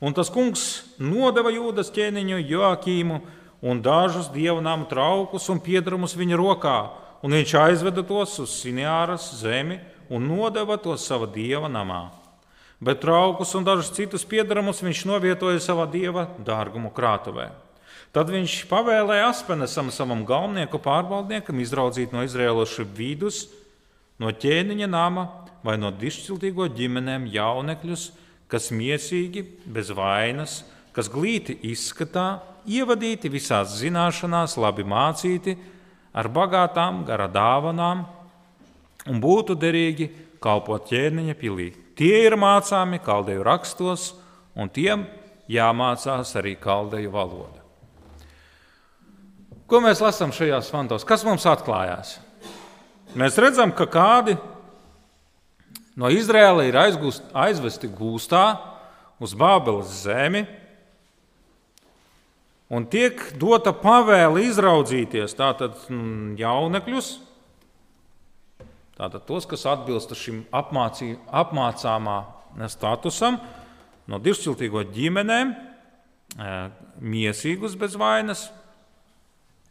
Un 0.00 0.14
tas 0.14 0.30
kungs 0.30 0.94
nodeva 1.02 1.50
jūdas 1.50 1.90
ķēniņu 1.90 2.38
Joakīmu 2.46 3.18
un 3.66 3.80
dažus 3.82 4.28
dievnām 4.30 4.86
traukus 4.90 5.48
un 5.50 5.58
piedarumus 5.58 6.14
viņa 6.14 6.38
rokā, 6.38 6.78
un 7.22 7.34
viņš 7.34 7.54
aizveda 7.58 8.04
tos 8.06 8.38
uz 8.38 8.52
Sinjāras 8.60 9.32
zemi 9.40 9.80
un 10.08 10.28
nodeva 10.30 10.78
tos 10.78 11.06
sava 11.06 11.26
dieva 11.26 11.70
namā. 11.70 12.08
Bet 12.78 13.00
traukus 13.02 13.56
un 13.58 13.66
dažus 13.66 13.90
citus 13.90 14.22
piedarumus 14.22 14.84
viņš 14.84 15.02
novietoja 15.10 15.58
savā 15.58 15.88
dieva 15.90 16.28
dārgumu 16.46 16.92
krātuvē. 16.94 17.50
Tad 18.14 18.30
viņš 18.30 18.62
pavēlēja 18.70 19.32
Aspenesam, 19.32 19.90
savam 19.92 20.22
galvenieku 20.24 20.78
pārvaldniekam, 20.80 21.58
izraudzīt 21.60 22.14
no 22.14 22.22
izrēloša 22.24 22.86
vidus, 22.96 23.48
no 24.18 24.32
ķēniņa 24.32 24.88
nama 24.90 25.26
vai 25.64 25.76
no 25.80 25.90
dišciltīgo 25.94 26.68
ģimenēm 26.74 27.26
jaunekļus, 27.32 28.10
kas 28.48 28.70
miesīgi, 28.74 29.44
bez 29.66 29.90
vainas, 29.94 30.62
kas 30.96 31.10
glīti 31.12 31.58
izskatā, 31.68 32.40
ievadīti 32.68 33.30
visās 33.32 33.76
zināšanās, 33.80 34.56
labi 34.60 34.86
mācīti, 34.88 35.56
ar 36.12 36.30
bagātām 36.32 37.04
gara 37.08 37.28
dāvanām 37.30 38.06
un 39.08 39.20
būtu 39.22 39.56
derīgi 39.58 40.08
kalpot 40.42 40.88
ķēniņa 40.90 41.36
pilī. 41.38 41.70
Tie 41.98 42.24
ir 42.26 42.38
mācāmi 42.38 43.00
kaldeju 43.02 43.44
rakstos, 43.46 44.12
un 44.58 44.70
tiem 44.70 45.06
jāmācās 45.50 46.34
arī 46.38 46.54
kaldeju 46.60 47.10
valoda. 47.14 47.64
Ko 49.68 49.82
mēs 49.84 50.00
lasām 50.00 50.32
šajās 50.32 50.70
fantos? 50.72 51.04
Kas 51.04 51.26
mums 51.26 51.44
atklājās? 51.48 52.16
Mēs 53.16 53.38
redzam, 53.40 53.70
ka 53.72 53.86
kādi 53.88 54.34
no 55.96 56.10
Izraēla 56.12 56.66
ir 56.68 56.76
aizgūst, 56.76 57.30
aizvesti 57.32 57.88
gūstā 57.88 58.42
uz 59.22 59.32
Bābeles 59.32 60.02
zemi. 60.02 60.44
Un 62.68 62.84
tiek 62.84 63.16
dota 63.40 63.72
pavēle 63.72 64.44
izraudzīties 64.50 65.32
tātad 65.38 65.78
mm, 65.88 66.36
jaunekļus, 66.36 67.08
tātad 69.00 69.24
tos, 69.24 69.48
kas 69.48 69.64
atbilst 69.72 70.12
šim 70.20 70.42
apmācī, 70.52 71.14
apmācāmā 71.32 72.18
statusam, 72.68 73.40
no 74.04 74.20
divšķiltīgo 74.20 74.84
ģimenēm, 74.92 75.56
miesīgus 77.00 77.72
bez 77.80 77.96
vainas, 77.96 78.50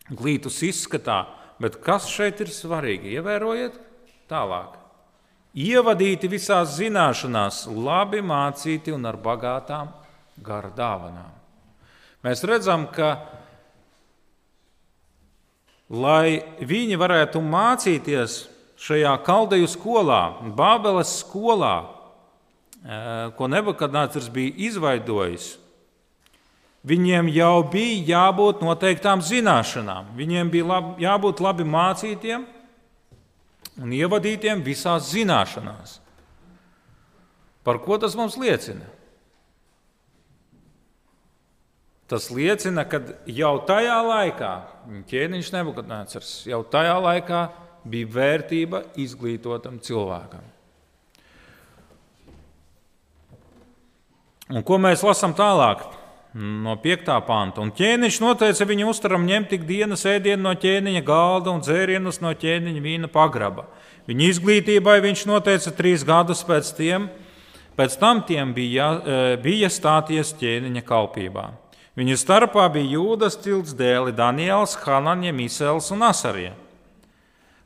glītus 0.10 0.64
izskatā. 0.66 1.26
Bet 1.62 1.80
kas 1.82 2.10
šeit 2.12 2.42
ir 2.44 2.52
svarīgi? 2.54 3.16
Ievērojiet 3.18 3.80
tālāk 4.30 4.78
ievadīti 5.58 6.30
visās 6.30 6.76
zināšanās, 6.78 7.66
labi 7.72 8.22
mācīti 8.22 8.94
un 8.94 9.08
ar 9.10 9.18
bagātām 9.18 9.90
gara 10.44 10.70
dāvanām. 10.74 11.34
Mēs 12.26 12.44
redzam, 12.46 12.86
ka, 12.94 13.16
lai 15.90 16.44
viņi 16.60 16.98
varētu 17.00 17.42
mācīties 17.42 18.44
šajā 18.78 19.14
kaldeju 19.26 19.70
skolā, 19.72 20.22
Bābeles 20.58 21.16
skolā, 21.24 21.76
eh, 22.84 23.32
ko 23.38 23.48
Nebukadnācars 23.50 24.30
bija 24.30 24.54
izveidojis, 24.70 25.58
viņiem 26.86 27.30
jau 27.34 27.64
bija 27.72 28.04
jābūt 28.12 28.62
noteiktām 28.66 29.24
zināšanām. 29.26 30.12
Viņiem 30.18 30.52
bija 30.54 30.68
labi, 30.68 30.94
jābūt 31.06 31.42
labi 31.44 31.66
mācītiem, 31.68 32.46
un 33.82 33.96
ievadītiem 33.96 34.62
visās 34.66 35.10
zināšanās. 35.14 36.00
Par 37.68 37.82
ko 37.84 37.98
tas 38.00 38.16
mums 38.16 38.38
liecina? 38.40 38.88
Tas 42.08 42.30
liecina, 42.32 42.86
ka 42.88 43.02
jau 43.28 43.58
tajā 43.68 43.98
laikā, 44.08 44.52
ķēniņš 45.10 45.50
nebūtnēcars, 45.52 46.30
jau 46.48 46.62
tajā 46.64 46.94
laikā 47.04 47.42
bija 47.88 48.12
vērtība 48.14 48.86
izglītotam 49.00 49.82
cilvēkam. 49.84 50.46
Un 54.48 54.64
ko 54.64 54.78
mēs 54.80 55.04
lasām 55.04 55.36
tālāk? 55.36 55.84
No 56.36 56.76
5. 56.84 57.12
panta. 57.28 57.62
Un 57.62 57.72
ķēniņš 57.76 58.18
noteica 58.22 58.68
viņu 58.68 58.90
uztaram 58.92 59.26
ņemt 59.28 59.52
tik 59.54 59.64
dienas 59.70 60.06
ēdienu 60.06 60.44
no 60.44 60.56
ķēniņa 60.58 61.04
galda 61.08 61.54
un 61.54 61.64
dzērienus 61.64 62.20
no 62.22 62.34
ķēniņa 62.34 62.84
vīna 62.84 63.12
pagraba. 63.12 63.68
Viņa 64.08 64.28
izglītībai 64.32 65.00
viņš 65.04 65.26
noteica 65.28 65.74
trīs 65.76 66.06
gadus 66.08 66.44
pēc 66.48 66.70
tiem, 66.78 67.10
pēc 67.80 67.98
tam 68.00 68.22
tiem 68.28 68.54
bija, 68.56 68.92
bija 69.44 69.72
stāties 69.72 70.36
ķēniņa 70.40 70.84
kalpībā. 70.88 71.50
Viņa 71.98 72.20
starpā 72.22 72.68
bija 72.70 72.94
Jūdas 72.94 73.40
tilts 73.42 73.74
dēli 73.74 74.14
Daniels, 74.14 74.76
Hananija, 74.84 75.34
Misels 75.34 75.90
un 75.92 76.06
Asarija. 76.06 76.54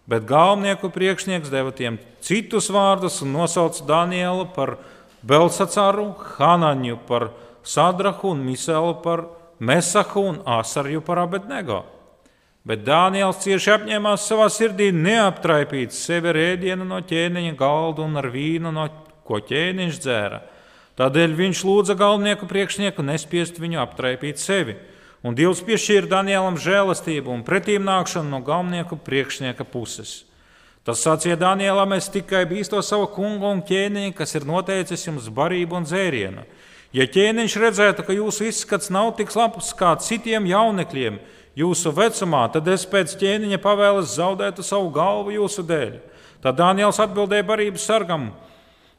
Bet 0.08 0.24
galvenieku 0.28 0.90
priekšnieks 0.92 1.52
deva 1.52 1.74
tiem 1.76 2.00
citus 2.24 2.72
vārdus 2.72 3.20
un 3.22 3.36
nosauca 3.36 3.84
Danielu 3.86 4.48
par 4.56 4.78
Belsacaru, 5.22 6.14
Hananju 6.38 6.98
par 7.08 7.30
Sadrahu 7.64 8.32
un 8.36 8.46
Miselu 8.46 8.96
par 9.04 9.26
Mesahu 9.60 10.28
un 10.30 10.40
Asarju 10.46 11.02
par 11.06 11.22
Abednego. 11.26 11.84
Bet 12.66 12.86
Dāniels 12.86 13.42
cieši 13.42 13.76
apņēmās 13.76 14.26
savā 14.30 14.48
sirdī 14.54 14.92
neaptraipīt 14.94 15.94
sevi 15.98 16.30
ar 16.30 16.38
ēdienu 16.38 16.86
no 16.86 17.02
ķēniņa 17.02 17.58
galda 17.58 18.06
un 18.06 18.22
ar 18.22 18.30
vīnu, 18.34 18.74
no 18.74 18.88
ko 19.26 19.42
ķēniņš 19.42 20.02
dzēra 20.02 20.42
Tādēļ 21.02 21.32
viņš 21.34 21.62
lūdza 21.66 21.96
galvenieku 21.98 22.46
priekšnieku 22.46 23.02
nespiest 23.02 23.56
viņu 23.58 23.80
aptraipīt 23.82 24.42
sevi. 24.42 24.76
Un 25.26 25.34
Dievs 25.38 25.62
piešķīra 25.66 26.10
Danielam 26.12 26.58
žēlastību 26.62 27.32
un 27.32 27.46
pretīmnākšanu 27.48 28.30
no 28.30 28.42
galvenieku 28.46 29.00
priekšnieka 29.02 29.66
puses. 29.70 30.26
Tas 30.86 31.02
sacīja 31.06 31.38
Danielam, 31.42 31.94
es 31.94 32.10
tikai 32.10 32.44
bīstos 32.50 32.90
savu 32.90 33.08
kungu 33.16 33.50
un 33.50 33.62
ķēniņu, 33.66 34.14
kas 34.18 34.34
ir 34.38 34.48
noteicis 34.50 35.06
jums 35.08 35.30
barību 35.34 35.78
un 35.78 35.86
dzērienu. 35.90 36.46
Ja 36.92 37.06
ķēniņš 37.08 37.54
redzētu, 37.56 38.04
ka 38.04 38.12
jūsu 38.12 38.50
izskats 38.50 38.90
nav 38.92 39.14
tik 39.16 39.30
labs 39.32 39.70
kā 39.80 39.94
citiem 40.04 40.44
jaunekļiem 40.50 41.22
jūsu 41.56 41.94
vecumā, 41.96 42.46
tad 42.52 42.68
es 42.68 42.84
pēc 42.84 43.14
ķēniņa 43.20 43.60
pavēles 43.64 44.18
zaudētu 44.18 44.64
savu 44.66 44.90
galvu 44.92 45.32
jūsu 45.38 45.64
dēļ. 45.68 45.94
Tad 46.44 46.58
Daniels 46.60 47.00
atbildēja 47.00 47.46
barības 47.48 47.86
sargam: 47.88 48.32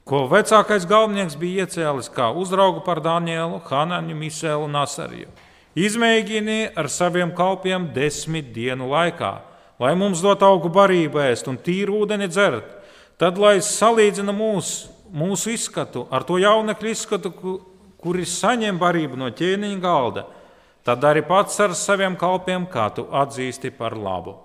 ko 0.08 0.24
vecākais 0.30 0.86
galvenieks 0.88 1.36
bija 1.36 1.66
iecēlis 1.66 2.08
kā 2.14 2.30
uzraugu 2.32 2.80
par 2.86 3.02
Danielu, 3.04 3.60
Hananu, 3.68 4.16
Misēlu 4.16 4.64
un 4.70 4.78
Asariju. 4.80 5.28
Izmēģini 5.76 6.72
ar 6.76 6.88
saviem 6.88 7.32
kalpiem 7.36 7.90
desmit 7.92 8.54
dienu 8.56 8.88
laikā, 8.88 9.34
lai 9.80 9.92
mums 9.96 10.20
dot 10.24 10.40
augu 10.44 10.72
barību 10.72 11.20
ēst 11.26 11.48
un 11.48 11.60
tīru 11.60 12.02
ūdeni 12.06 12.28
dzert. 12.28 12.72
Tad, 13.20 13.36
lai 13.36 13.58
salīdzina 13.60 14.32
mūs, 14.32 14.72
mūsu 15.12 15.52
izskatu 15.52 16.06
ar 16.10 16.24
to 16.24 16.40
jaunekļu 16.40 16.92
izskatu, 16.92 17.32
kuri 18.02 18.26
saņem 18.26 18.78
barību 18.82 19.18
no 19.18 19.30
ķēniņa 19.30 19.82
galda, 19.82 20.26
tad 20.86 21.04
arī 21.06 21.22
pats 21.26 21.60
ar 21.62 21.76
saviem 21.78 22.16
kalpiem, 22.18 22.66
kā 22.66 22.88
tu 22.94 23.06
atzīsti 23.06 23.70
par 23.78 23.94
labu. 23.96 24.36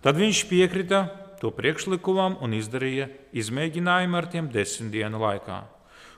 Tad 0.00 0.16
viņš 0.16 0.46
piekrita 0.48 1.02
to 1.40 1.52
priekšlikumam 1.52 2.38
un 2.44 2.56
izdarīja 2.56 3.10
izmēģinājumu 3.36 4.16
ar 4.16 4.28
tiem 4.32 4.48
desmit 4.52 4.92
dienu 4.94 5.20
laikā. 5.20 5.60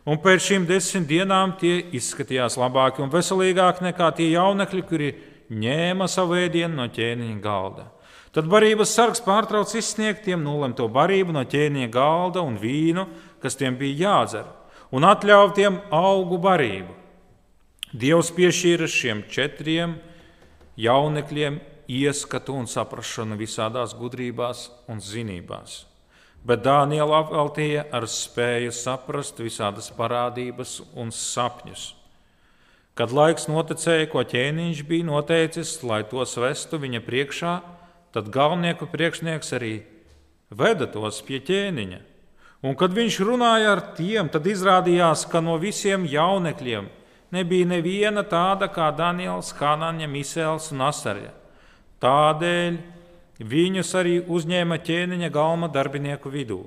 Un 0.06 0.18
pēc 0.18 0.48
šīm 0.48 0.64
desmit 0.66 1.06
dienām 1.10 1.54
tie 1.58 1.76
izskatījās 1.94 2.58
labāki 2.58 3.02
un 3.04 3.10
veselīgāki 3.10 3.86
nekā 3.86 4.08
tie 4.18 4.32
jaunekļi, 4.32 4.82
kuri 4.86 5.10
ņēma 5.52 6.08
savu 6.10 6.38
ēdienu 6.40 6.74
no 6.78 6.88
ķēniņa 6.90 7.42
galda. 7.42 7.86
Tad 8.32 8.48
barības 8.50 8.94
sargs 8.96 9.22
pārtrauc 9.22 9.74
izsniegt 9.76 10.24
tiem 10.24 10.42
nolemto 10.42 10.88
barību 10.90 11.34
no 11.36 11.44
ķēniņa 11.44 11.90
galda 11.92 12.42
un 12.42 12.56
vīnu, 12.58 13.06
kas 13.42 13.58
tiem 13.60 13.76
bija 13.78 14.08
jādzer, 14.08 14.46
un 14.92 15.06
atļāva 15.08 15.52
tiem 15.56 15.78
augu 15.92 16.38
barību. 16.42 16.94
Dievs 17.92 18.30
piešķīra 18.32 18.88
šiem 18.88 19.24
četriem 19.28 19.96
jaunekļiem 20.80 21.58
ieskatu 21.92 22.54
un 22.56 22.68
saprāšanu 22.70 23.36
visādās 23.40 23.96
gudrībās 23.96 24.68
un 24.88 25.00
zinībās. 25.04 25.82
Bet 26.42 26.64
Dāniela 26.64 27.20
apveltīja 27.22 27.84
ar 27.94 28.08
spēju 28.10 28.72
saprast 28.74 29.38
visādas 29.38 29.92
parādības 29.94 30.80
un 30.98 31.12
sapņus. 31.14 31.92
Kad 32.98 33.12
laiks 33.14 33.46
noticēja, 33.48 34.08
ko 34.12 34.24
ķēniņš 34.28 34.82
bija 34.88 35.06
noteicis, 35.08 35.78
lai 35.86 36.02
tos 36.08 36.34
vestu 36.36 36.80
viņa 36.82 37.00
priekšā, 37.06 37.52
tad 38.12 38.28
galvenieku 38.32 38.88
priekšnieks 38.92 39.54
arī 39.56 39.74
veda 40.52 40.88
tos 40.92 41.22
pie 41.24 41.40
ķēniņa. 41.40 42.00
Un, 42.62 42.76
kad 42.78 42.94
viņš 42.94 43.18
runāja 43.26 43.72
ar 43.74 43.80
tiem, 43.96 44.28
tad 44.30 44.46
izrādījās, 44.46 45.24
ka 45.26 45.40
no 45.42 45.56
visiem 45.58 46.04
jaunekļiem 46.06 46.86
nebija 47.34 47.66
neviena 47.66 48.22
tāda 48.22 48.68
kā 48.70 48.92
Daniels, 48.94 49.50
Hanaņa, 49.58 50.06
Misēls 50.06 50.70
un 50.70 50.84
Asarja. 50.86 51.32
Tādēļ 52.02 52.78
viņus 53.42 53.90
arī 53.98 54.20
uzņēma 54.30 54.78
ķēniņa 54.86 55.32
galma 55.34 55.70
darbinieku 55.74 56.30
vidū. 56.30 56.60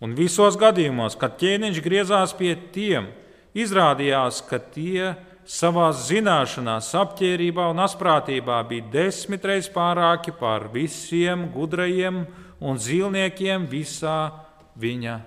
Un 0.00 0.16
visos 0.16 0.56
gadījumos, 0.60 1.16
kad 1.20 1.36
ķēniņš 1.40 1.82
griezās 1.84 2.32
pie 2.36 2.54
tiem, 2.72 3.10
izrādījās, 3.56 4.42
ka 4.48 4.60
tie 4.60 5.14
savā 5.48 5.90
zināšanā, 5.92 6.78
apģērbībā 6.80 7.68
un 7.72 7.84
asprātībā 7.84 8.62
bija 8.68 8.88
desmit 8.92 9.44
reizes 9.44 9.72
pārāki 9.72 10.32
par 10.36 10.68
visiem 10.72 11.46
gudrajiem 11.54 12.24
un 12.60 12.80
zīlniekiem 12.80 13.68
visā 13.70 14.45
viņa 14.80 15.20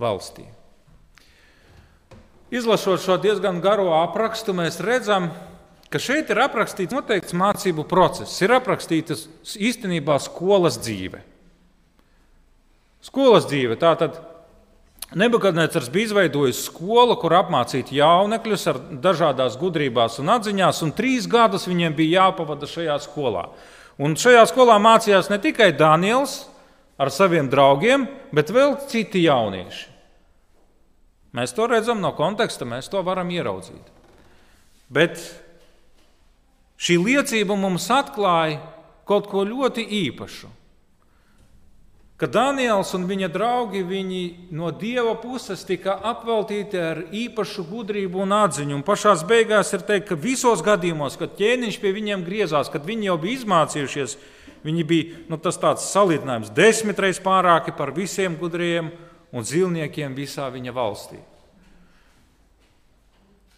valstī. 0.00 0.46
Izlasot 2.54 3.02
šo 3.02 3.16
diezgan 3.18 3.58
garo 3.64 3.90
aprakstu, 3.98 4.54
mēs 4.54 4.78
redzam, 4.84 5.30
ka 5.90 5.98
šeit 6.02 6.30
ir 6.30 6.40
aprakstīts 6.44 6.94
noteikts 6.94 7.34
mācību 7.34 7.86
process, 7.90 8.36
ir 8.42 8.54
aprakstīta 8.54 9.16
īstenībā 9.58 10.18
skolas 10.22 10.78
dzīve. 10.82 11.22
Skolas 13.04 13.48
dzīve 13.50 13.76
tātad. 13.80 14.20
Nebukadnēcars 15.14 15.90
bija 15.92 16.08
izveidojis 16.08 16.64
skolu, 16.66 17.14
kur 17.20 17.36
apmācīt 17.36 17.92
jaunekļus 17.94 18.64
ar 18.72 18.78
dažādās 19.04 19.58
gudrībās 19.60 20.16
un 20.18 20.32
atziņās, 20.34 20.80
un 20.82 20.94
trīs 20.96 21.28
gadus 21.30 21.68
viņiem 21.70 21.94
bija 21.94 22.24
jāpavada 22.24 22.66
šajā 22.66 22.96
skolā. 23.04 23.44
Un 24.00 24.16
šajā 24.18 24.42
skolā 24.50 24.80
mācījās 24.82 25.28
ne 25.30 25.38
tikai 25.42 25.68
Daniels 25.76 26.40
ar 26.98 27.10
saviem 27.10 27.48
draugiem, 27.50 28.06
bet 28.34 28.52
vēl 28.54 28.76
citi 28.90 29.24
jaunieši. 29.24 29.90
Mēs 31.34 31.54
to 31.56 31.66
redzam 31.66 31.98
no 31.98 32.12
konteksta, 32.14 32.66
mēs 32.68 32.86
to 32.92 33.00
varam 33.02 33.32
ieraudzīt. 33.34 33.88
Bet 34.94 35.18
Šī 36.84 36.98
liecība 37.00 37.56
mums 37.56 37.86
atklāja 37.92 38.58
kaut 39.08 39.28
ko 39.30 39.44
ļoti 39.46 39.84
īpašu. 40.04 40.50
Ka 42.14 42.28
Daniels 42.30 42.92
un 42.94 43.08
viņa 43.10 43.26
draugi 43.34 43.82
no 44.54 44.70
dieva 44.70 45.16
puses 45.18 45.64
tika 45.66 45.96
apveltīti 45.98 46.78
ar 46.78 47.00
īpašu 47.10 47.64
gudrību 47.66 48.22
un 48.22 48.36
atziņu. 48.36 48.76
Un 48.76 48.84
pašā 48.86 49.16
beigās 49.26 49.72
ir 49.74 49.82
teikt, 49.82 50.06
ka 50.08 50.14
visos 50.14 50.62
gadījumos, 50.62 51.18
kad 51.18 51.34
ķēniņš 51.34 51.80
pie 51.82 51.90
viņiem 51.96 52.22
griezās, 52.22 52.70
kad 52.70 52.86
viņi 52.86 53.10
jau 53.10 53.18
bija 53.18 53.40
izmācījušies, 53.40 54.16
viņi 54.62 54.84
bija 54.86 55.24
nu, 55.28 55.40
tas 55.42 55.58
tāds 55.58 55.90
salīdzinājums 55.90 56.54
desmit 56.54 57.02
reizes 57.02 57.22
pārāki 57.24 57.74
par 57.74 57.90
visiem 57.90 58.38
gudriem 58.38 58.92
un 59.34 59.42
zilniekiem 59.42 60.14
visā 60.14 60.46
viņa 60.54 60.70
valstī. 60.70 61.18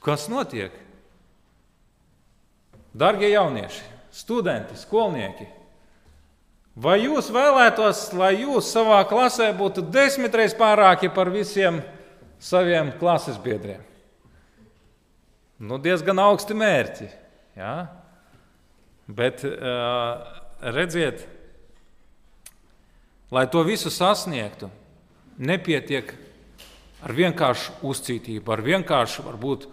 Kas 0.01 0.31
notiek? 0.33 0.73
Darbie 2.97 3.29
jaunieši, 3.35 3.83
studenti, 4.17 4.79
skolnieki, 4.81 5.45
vai 6.77 7.01
jūs 7.05 7.31
vēlētos, 7.33 8.11
lai 8.17 8.35
jūs 8.43 8.71
savā 8.73 9.01
klasē 9.09 9.51
būtu 9.57 9.85
desmit 9.91 10.35
reizes 10.37 10.57
pārāki 10.59 11.11
par 11.13 11.33
visiem 11.33 11.81
saviem 12.39 12.93
klases 13.01 13.41
biedriem? 13.43 13.81
Nu, 15.57 15.81
diezgan 15.81 16.21
augsti 16.21 16.53
mērķi. 16.53 17.09
Ja? 17.57 17.89
Bet 19.09 19.41
redziet, 20.61 21.25
lai 23.33 23.47
to 23.49 23.63
visu 23.65 23.91
sasniegtu, 23.91 24.69
nepietiek 25.39 26.13
ar 27.07 27.15
vienkāršu 27.15 27.81
uzcītību, 27.87 28.53
ar 28.53 28.63
vienkāršu 28.67 29.25
varbūt 29.27 29.67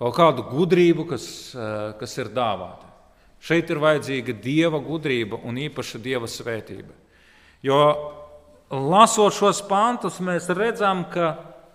kaut 0.00 0.16
kādu 0.16 0.46
gudrību, 0.48 1.06
kas, 1.12 1.54
eh, 1.54 1.92
kas 2.00 2.18
ir 2.18 2.32
dāvāta. 2.34 2.89
Šeit 3.40 3.70
ir 3.72 3.80
vajadzīga 3.80 4.34
dieva 4.36 4.80
gudrība 4.84 5.38
un 5.48 5.56
īpaša 5.60 6.00
dieva 6.02 6.28
svētība. 6.28 6.92
Jo 7.64 7.78
lasot 8.70 9.34
šos 9.36 9.62
pantus, 9.68 10.20
mēs 10.20 10.48
redzam, 10.52 11.06
ka 11.12 11.32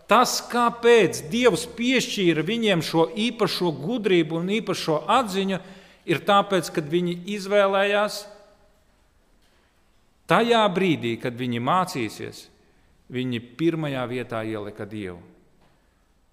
tas, 0.10 0.38
kāpēc 0.52 1.26
Dievs 1.32 1.66
piešķīra 1.78 2.46
viņiem 2.46 2.84
šo 2.86 3.10
īpašo 3.18 3.74
gudrību 3.82 4.40
un 4.40 4.54
īpašo 4.60 5.02
atziņu, 5.10 5.60
ir 6.06 6.22
tāpēc, 6.26 6.70
ka 6.70 6.86
viņi 6.86 7.18
izvēlējās 7.36 8.20
tajā 10.30 10.62
brīdī, 10.74 11.16
kad 11.22 11.38
viņi 11.38 11.62
mācīsies, 11.62 12.46
viņi 13.14 13.42
pirmajā 13.58 14.06
vietā 14.10 14.44
ielika 14.46 14.86
Dievu. 14.90 15.22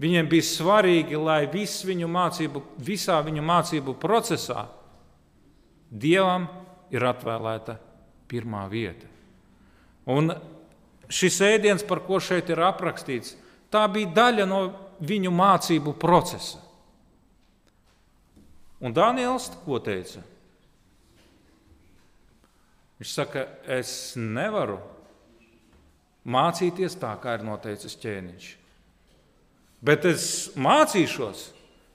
Viņiem 0.02 0.28
bija 0.28 0.44
svarīgi, 0.44 1.16
lai 1.20 1.44
vis 1.48 1.76
viņu 1.86 2.08
mācību, 2.10 2.62
visā 2.82 3.20
viņu 3.24 3.44
mācību 3.46 3.96
procesā 4.00 4.66
Dievam 5.92 6.48
ir 6.92 7.04
atvēlēta 7.04 7.76
pirmā 8.30 8.64
vieta. 8.72 9.08
Un 10.08 10.32
šis 11.12 11.36
ēdiens, 11.44 11.84
par 11.84 12.00
ko 12.06 12.18
šeit 12.22 12.48
ir 12.50 12.62
aprakstīts, 12.64 13.36
tā 13.72 13.84
bija 13.92 14.10
daļa 14.16 14.48
no 14.48 14.62
viņu 15.04 15.32
mācību 15.34 15.94
procesa. 16.00 16.60
Un 18.82 18.94
Daniels 18.96 19.50
ko 19.62 19.78
teica? 19.84 20.24
Viņš 22.98 23.12
saka, 23.12 23.44
es 23.66 24.14
nevaru 24.16 24.78
mācīties 26.22 26.96
tā, 26.98 27.12
kā 27.22 27.36
ir 27.38 27.46
noteicis 27.46 27.98
ķēniņš. 27.98 28.50
Bet 29.82 30.06
es 30.06 30.26
mācīšos, 30.54 31.48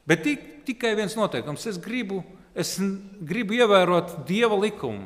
bet 0.07 0.25
tikai 0.67 0.93
viens 0.99 1.15
noteikums. 1.15 1.63
Es 1.71 1.79
gribu, 1.79 2.21
es 2.57 2.75
gribu 3.29 3.57
ievērot 3.57 4.23
dieva 4.27 4.57
likumu, 4.59 5.05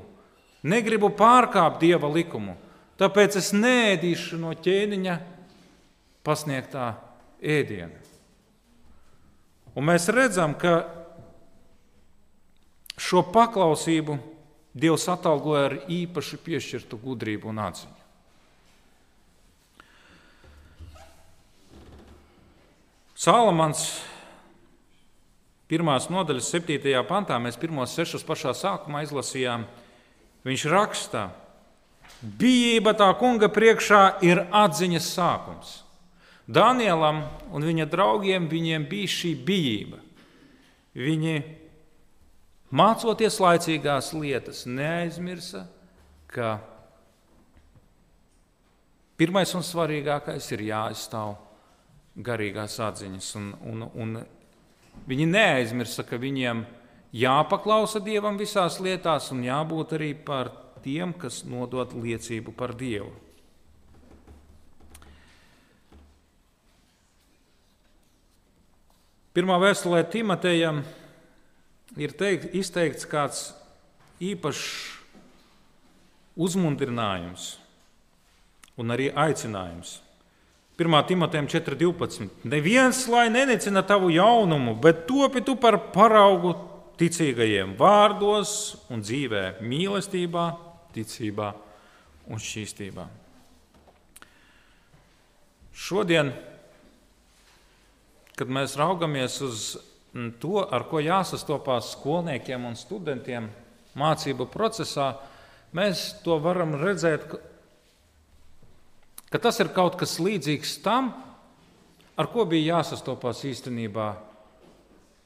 negribu 0.64 1.12
pārkāpt 1.18 1.82
dieva 1.84 2.10
likumu. 2.12 2.56
Tāpēc 3.02 3.38
es 3.40 3.52
nēdīšu 3.56 4.38
no 4.40 4.54
ķēniņa 4.54 5.18
pasniegtā 6.26 6.92
ēdiena. 7.42 7.98
Un 9.76 9.88
mēs 9.88 10.10
redzam, 10.12 10.54
ka 10.60 10.84
šo 13.00 13.24
paklausību 13.34 14.20
Dievs 14.72 15.04
atalgoja 15.12 15.66
ar 15.68 15.74
īpaši 15.92 16.38
piešķirtu 16.46 17.00
gudrību 17.02 17.50
un 17.52 17.58
atziņu. 17.60 17.98
Sālamans 23.22 23.82
pirmās 25.72 26.10
nodaļas, 26.12 26.50
septītajā 26.52 27.02
pantā, 27.08 27.38
mēs 27.40 27.60
pirmos 27.60 27.94
sešus 27.96 28.26
pašā 28.28 28.52
sākumā 28.58 29.06
izlasījām. 29.06 29.64
Viņš 30.44 30.66
rakstā, 30.74 31.30
bijība 32.22 32.92
tā 32.98 33.08
kunga 33.20 33.48
priekšā 33.54 34.02
ir 34.28 34.44
atziņas 34.52 35.08
sākums. 35.16 35.72
Danielam 36.52 37.24
un 37.54 37.64
viņa 37.64 37.86
draugiem 37.88 38.50
bija 38.52 39.08
šī 39.08 39.36
bijība. 39.48 40.02
Viņi, 40.98 41.36
mācoties 42.76 43.38
laicīgās 43.40 44.12
lietas, 44.18 44.66
neaizmirsa, 44.68 45.64
ka 46.28 46.58
pirmais 49.16 49.56
un 49.56 49.64
svarīgākais 49.64 50.50
ir 50.52 50.66
jāaizstāv 50.68 51.38
garīgās 52.20 52.76
atziņas. 52.84 53.32
Un, 53.40 53.52
un, 53.72 53.88
un 53.96 54.16
viņi 55.10 55.28
neaizmirsa, 55.30 56.06
ka 56.08 56.20
viņiem 56.22 56.66
jāpaklausa 57.16 58.02
Dievam 58.04 58.38
visās 58.40 58.80
lietās 58.84 59.32
un 59.34 59.44
jābūt 59.46 59.98
arī 59.98 60.14
par 60.16 60.52
tiem, 60.84 61.14
kas 61.14 61.44
nodod 61.46 61.94
liecību 61.98 62.54
par 62.58 62.76
Dievu. 62.78 63.12
Pirmā 69.32 69.56
vēstulē 69.64 70.04
Timotejam 70.12 70.82
ir 71.96 72.12
teikt, 72.20 72.50
izteikts 72.52 73.08
kāds 73.08 73.46
īpašs 74.20 74.66
uzmundrinājums 76.36 77.54
un 78.80 78.92
arī 78.92 79.08
aicinājums. 79.16 80.02
1. 80.82 81.04
Timotejam 81.08 81.48
4.12. 81.48 82.30
Neviens 82.50 83.06
lai 83.08 83.30
nenicina 83.30 83.84
tavu 83.86 84.10
jaunumu, 84.10 84.74
bet 84.82 85.06
topi 85.06 85.44
tu 85.46 85.54
par 85.62 85.78
paraugu 85.94 86.56
ticīgajiem 86.98 87.76
vārdos 87.78 88.54
un 88.90 89.04
dzīvē, 89.06 89.62
mīlestībā, 89.62 90.46
ticībā 90.96 91.52
un 92.34 92.42
šķīstībā. 92.42 93.06
Šodien, 95.82 96.34
kad 98.38 98.50
mēs 98.50 98.74
raugamies 98.78 99.38
uz 99.46 99.64
to, 100.42 100.66
ar 100.66 100.88
ko 100.90 101.02
jāsastopās 101.02 101.94
skolniekiem 101.94 102.66
un 102.70 102.78
studentiem 102.78 103.52
mācību 103.98 104.50
procesā, 104.50 105.14
mēs 105.78 106.24
to 106.26 106.42
varam 106.42 106.74
redzēt 106.82 107.30
ka 109.32 109.40
tas 109.40 109.60
ir 109.64 109.72
kaut 109.72 109.96
kas 110.00 110.20
līdzīgs 110.20 110.82
tam, 110.84 111.14
ar 112.20 112.28
ko 112.32 112.46
bija 112.46 112.78
jāsastopās 112.78 113.46
īstenībā 113.48 114.12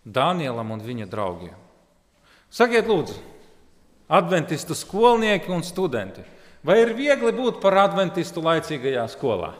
Dānielam 0.06 0.70
un 0.70 0.84
viņa 0.86 1.08
draugiem. 1.10 1.56
Sakiet, 2.54 2.86
lūdzu, 2.86 3.16
adventistu 4.06 4.78
skolnieki 4.78 5.50
un 5.50 5.66
studenti, 5.66 6.22
vai 6.62 6.78
ir 6.84 6.94
viegli 6.94 7.32
būt 7.34 7.58
par 7.64 7.80
adventistu 7.88 8.44
laicīgajā 8.46 9.08
skolā? 9.16 9.56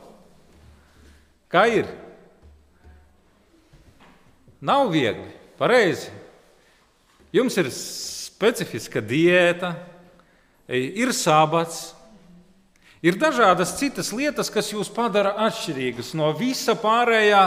Kā 1.50 1.66
ir? 1.66 1.90
Nav 4.62 4.86
viegli, 4.94 5.28
pareizi. 5.58 6.14
Jums 7.34 7.58
ir 7.58 7.72
specifiska 7.74 9.02
diēta, 9.02 9.74
ir 10.70 11.10
sabats, 11.14 11.95
Ir 13.04 13.18
dažādas 13.20 13.74
citas 13.76 14.12
lietas, 14.16 14.48
kas 14.52 14.72
jūs 14.72 14.88
padara 14.92 15.34
atšķirīgus 15.46 16.14
no 16.16 16.30
visa 16.36 16.76
pārējā 16.80 17.42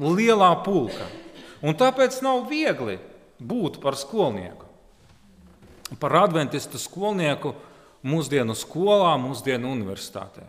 lielā 0.00 0.52
pulka. 0.64 1.08
Un 1.60 1.76
tāpēc 1.76 2.20
nav 2.24 2.46
viegli 2.48 2.96
būt 3.38 3.80
par 3.82 3.98
skolnieku. 3.98 4.64
Par 6.00 6.14
adventistu 6.24 6.80
skolnieku 6.80 7.54
mūsdienu 8.06 8.54
skolā, 8.56 9.16
mūsdienu 9.20 9.70
universitātē. 9.72 10.46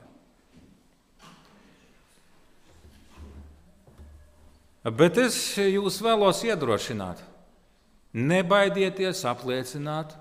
Bet 4.95 5.19
es 5.19 5.35
jūs 5.59 5.99
vēlos 5.99 6.39
iedrošināt, 6.47 7.19
nebaidieties 8.15 9.25
apliecināt 9.27 10.15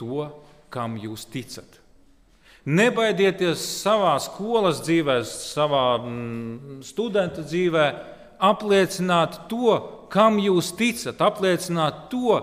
to, 0.00 0.24
kam 0.72 0.96
jūs 0.96 1.26
ticat. 1.28 1.81
Nebaidieties 2.62 3.62
savā 3.82 4.14
skolas 4.22 4.78
dzīvē, 4.86 5.16
savā 5.26 5.86
mm, 5.98 6.82
studenta 6.86 7.42
dzīvē, 7.42 7.86
apliecināt 8.42 9.40
to, 9.50 9.74
kam 10.12 10.38
jūs 10.38 10.70
ticat, 10.78 11.18
apliecināt 11.18 12.06
to, 12.12 12.36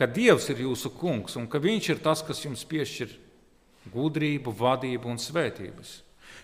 ka 0.00 0.08
Dievs 0.08 0.48
ir 0.52 0.62
jūsu 0.64 0.94
kungs 0.96 1.36
un 1.36 1.44
ka 1.50 1.60
Viņš 1.60 1.90
ir 1.92 2.00
tas, 2.04 2.24
kas 2.24 2.40
jums 2.44 2.64
piešķir 2.64 3.12
gudrību, 3.92 4.54
vadību 4.56 5.12
un 5.12 5.20
svētības. 5.20 6.00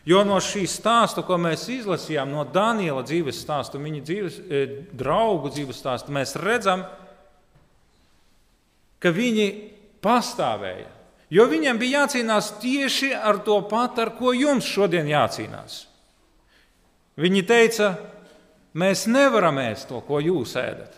Jo 0.09 0.21
no 0.25 0.37
šī 0.41 0.67
stāsta, 0.69 1.25
ko 1.25 1.39
mēs 1.41 1.67
izlasījām, 1.73 2.31
no 2.33 2.45
Daniela 2.45 3.01
dzīves 3.05 3.41
stāsta, 3.45 3.81
viņa 3.81 4.05
dzīves, 4.05 4.39
e, 4.45 4.61
draugu 4.93 5.51
dzīves 5.53 5.81
stāsta, 5.81 6.13
mēs 6.13 6.37
redzam, 6.41 6.85
ka 9.01 9.13
viņi 9.15 9.49
pastāvēja 10.05 10.98
Jo 11.33 11.45
viņam 11.51 11.77
bija 11.81 12.03
jācīnās 12.03 12.55
tieši 12.63 13.13
ar 13.13 13.43
to 13.45 13.59
pat, 13.69 13.99
ar 14.01 14.15
ko 14.17 14.33
jums 14.33 14.69
šodien 14.69 15.09
jācīnās. 15.11 15.83
Viņi 17.19 17.43
teica, 17.45 17.91
mēs 18.79 19.05
nevaram 19.11 19.59
ēst 19.61 19.91
to, 19.91 20.01
ko 20.07 20.23
jūs 20.25 20.55
ēdat. 20.57 20.95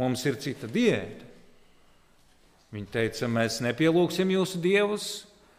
Mums 0.00 0.24
ir 0.26 0.38
cita 0.40 0.66
diēta. 0.66 1.28
Viņi 2.72 2.88
teica, 2.88 3.28
mēs 3.28 3.60
nepielūgsim 3.62 4.30
jūsu 4.32 4.58
dievus, 4.64 5.08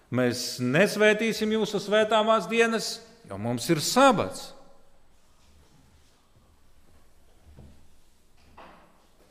mēs 0.10 0.58
nesvētīsim 0.60 1.52
jūsu 1.54 1.78
svētāmās 1.84 2.50
dienas, 2.50 2.96
jo 3.30 3.38
mums 3.38 3.70
ir 3.70 3.82
sabats. 3.86 4.50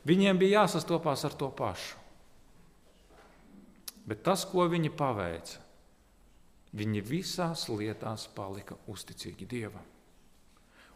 Viņiem 0.07 0.39
bija 0.39 0.63
jāsastopās 0.63 1.27
ar 1.27 1.35
to 1.35 1.51
pašu. 1.51 2.02
Bet 4.07 4.23
tas, 4.25 4.43
ko 4.49 4.65
viņi 4.67 4.91
paveica, 4.97 5.59
viņi 6.75 7.03
visās 7.05 7.67
lietās 7.71 8.27
palika 8.35 8.75
uzticīgi 8.91 9.47
Dievam. 9.47 9.85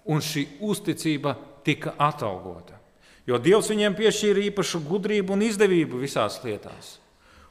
Un 0.07 0.23
šī 0.23 0.45
uzticība 0.63 1.35
tika 1.67 1.93
atalgota. 1.99 2.77
Jo 3.27 3.39
Dievs 3.43 3.67
viņiem 3.71 3.95
piešķīra 3.95 4.45
īpašu 4.47 4.81
gudrību 4.87 5.35
un 5.35 5.43
izdevību 5.43 5.99
visās 5.99 6.39
lietās. 6.45 6.95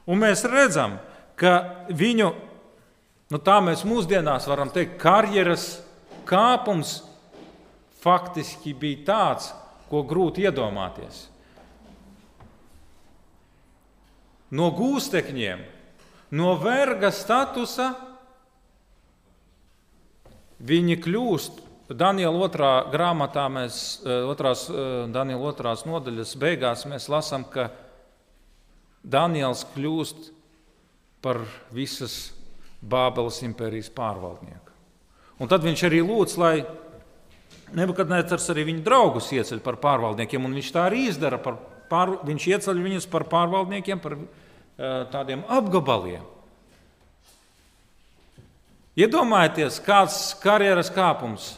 Un 0.09 0.21
mēs 0.23 0.41
redzam, 0.49 0.97
ka 1.37 1.85
viņu, 1.93 2.31
nu 3.29 3.39
tā 3.45 3.59
mēs 3.61 3.85
mūsdienās 3.85 4.47
varam 4.49 4.71
teikt, 4.73 4.97
karjeras 5.01 5.67
kāpums 6.27 7.01
faktiski 8.01 8.73
bija 8.77 9.03
tāds, 9.11 9.51
ko 9.87 10.01
grūti 10.07 10.47
iedomāties. 10.47 11.27
No 14.51 14.69
gūstekņiem, 14.75 15.63
no 16.37 16.53
verga 16.61 17.11
statusa, 17.15 17.91
viņi 20.57 20.97
kļūst 21.03 21.63
Daniela 21.97 22.47
otrā 22.47 22.71
grāmatā, 22.91 23.45
mēs, 23.51 24.01
otrās, 24.03 24.65
Daniela 25.13 25.51
otrās 25.53 25.85
nodaļas 25.87 26.33
beigās, 26.39 26.87
mēs 26.89 27.07
lasām, 27.11 27.45
ka 27.47 27.69
Daniels 29.07 29.63
kļūst 29.75 30.33
par 31.23 31.45
visas 31.73 32.33
Bābeles 32.77 33.39
impērijas 33.41 33.87
pārvaldnieku. 33.95 34.75
Un 35.41 35.49
tad 35.49 35.63
viņš 35.65 35.85
arī 35.87 36.03
lūdz, 36.05 36.35
lai 36.41 36.53
Nebukadnēcars 37.75 38.45
arī 38.53 38.63
viņa 38.69 38.83
draugus 38.85 39.27
ieceļ 39.35 39.59
par 39.63 39.75
pārvaldniekiem, 39.83 40.45
un 40.47 40.55
viņš 40.55 40.69
tā 40.71 40.85
arī 40.87 41.07
izdara. 41.09 41.39
Par 41.41 41.57
pār, 41.89 42.17
viņš 42.27 42.47
ieceļ 42.53 42.81
viņus 42.85 43.07
par 43.11 43.27
pārvaldniekiem, 43.31 44.01
par 44.03 44.17
uh, 44.17 44.25
tādiem 45.13 45.43
apgabaliem. 45.51 46.25
Iedomājieties, 48.97 49.77
kāds 49.85 50.17
karjeras 50.41 50.89
kāpums 50.89 51.51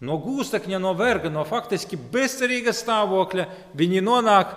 no 0.00 0.16
gūstekņa, 0.22 0.78
no 0.80 0.94
verga, 0.96 1.28
no 1.28 1.42
faktiski 1.44 1.98
bezcerīga 1.98 2.72
stāvokļa. 2.72 3.44
Viņi 3.76 4.00
nonāk 4.06 4.54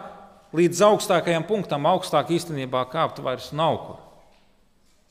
līdz 0.55 0.83
augstākajam 0.87 1.43
punktam, 1.49 1.89
augstāk 1.89 2.31
īstenībā 2.31 2.85
kāpt 2.91 3.19
vairs 3.23 3.49
nav 3.55 3.79
kur. 3.83 3.99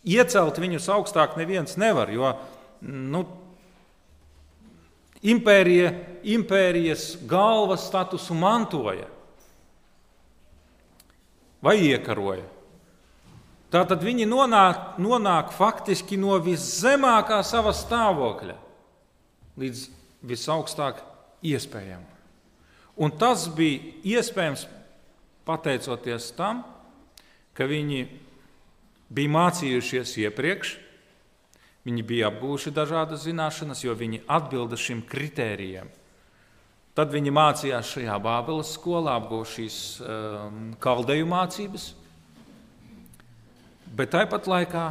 Iecelt 0.00 0.56
viņus 0.62 0.88
augstāk 0.94 1.36
neviens 1.36 1.76
nevar, 1.76 2.08
jo 2.08 2.32
nu, 2.80 3.26
impērija, 5.20 5.92
impērijas 6.24 7.18
galvas 7.28 7.84
statusu 7.90 8.36
mantoja 8.36 9.08
vai 11.64 11.76
iekaroja. 11.90 12.46
Tātad 13.70 14.02
viņi 14.02 14.26
nonāk, 14.26 14.96
nonāk 14.98 15.52
faktiski 15.54 16.18
no 16.18 16.34
viszemākā 16.42 17.38
sava 17.46 17.70
stāvokļa 17.76 18.56
līdz 19.60 19.84
visaugstāk 20.26 21.04
iespējamam. 21.46 22.08
Un 23.00 23.14
tas 23.16 23.46
bija 23.54 24.18
iespējams 24.18 24.66
pateicoties 25.48 26.32
tam, 26.36 26.64
ka 27.54 27.68
viņi 27.70 28.02
bija 29.10 29.32
mācījušies 29.36 30.16
iepriekš, 30.26 30.74
viņi 31.86 32.04
bija 32.06 32.28
apgūši 32.30 32.74
dažādas 32.74 33.24
zināšanas, 33.24 33.84
jo 33.86 33.94
viņi 33.96 34.24
atbilda 34.28 34.76
šim 34.76 35.00
kritērijam. 35.06 35.88
Tad 36.98 37.12
viņi 37.14 37.30
mācījās 37.30 37.92
šajā 37.94 38.16
Bābeles 38.22 38.72
skolā, 38.74 39.14
apgūta 39.20 39.52
šīs 39.52 39.76
um, 40.02 40.62
kaldeju 40.82 41.28
mācības, 41.30 41.84
bet 43.94 44.10
tāpat 44.16 44.48
laikā 44.50 44.88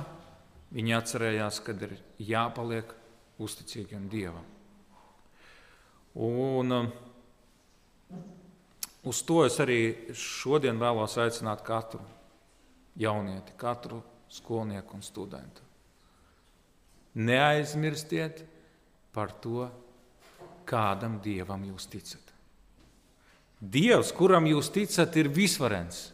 viņi 0.76 0.96
atcerējās, 0.96 1.60
ka 1.66 1.76
ir 1.76 1.98
jāpaliek 2.24 2.94
uzticīgiem 3.44 4.08
Dievam. 4.12 4.48
Un, 6.20 6.72
um, 6.72 6.88
uz 9.12 9.20
to 9.28 9.44
es 9.48 9.60
arī 9.60 9.82
šodien 10.16 10.80
vēlos 10.80 11.18
aicināt 11.20 11.66
katru 11.68 12.02
jaunieti, 13.00 13.56
katru 13.60 14.02
skolnieku 14.32 14.96
un 14.96 15.04
studentu. 15.04 15.68
Neaizmirstiet 17.20 18.44
par 19.12 19.32
to, 19.44 19.68
kādam 20.70 21.18
dievam 21.24 21.66
jūs 21.68 21.90
ticat. 21.90 22.34
Dievs, 23.60 24.14
kuram 24.16 24.48
jūs 24.48 24.70
ticat, 24.72 25.16
ir 25.20 25.28
visvarens. 25.34 26.10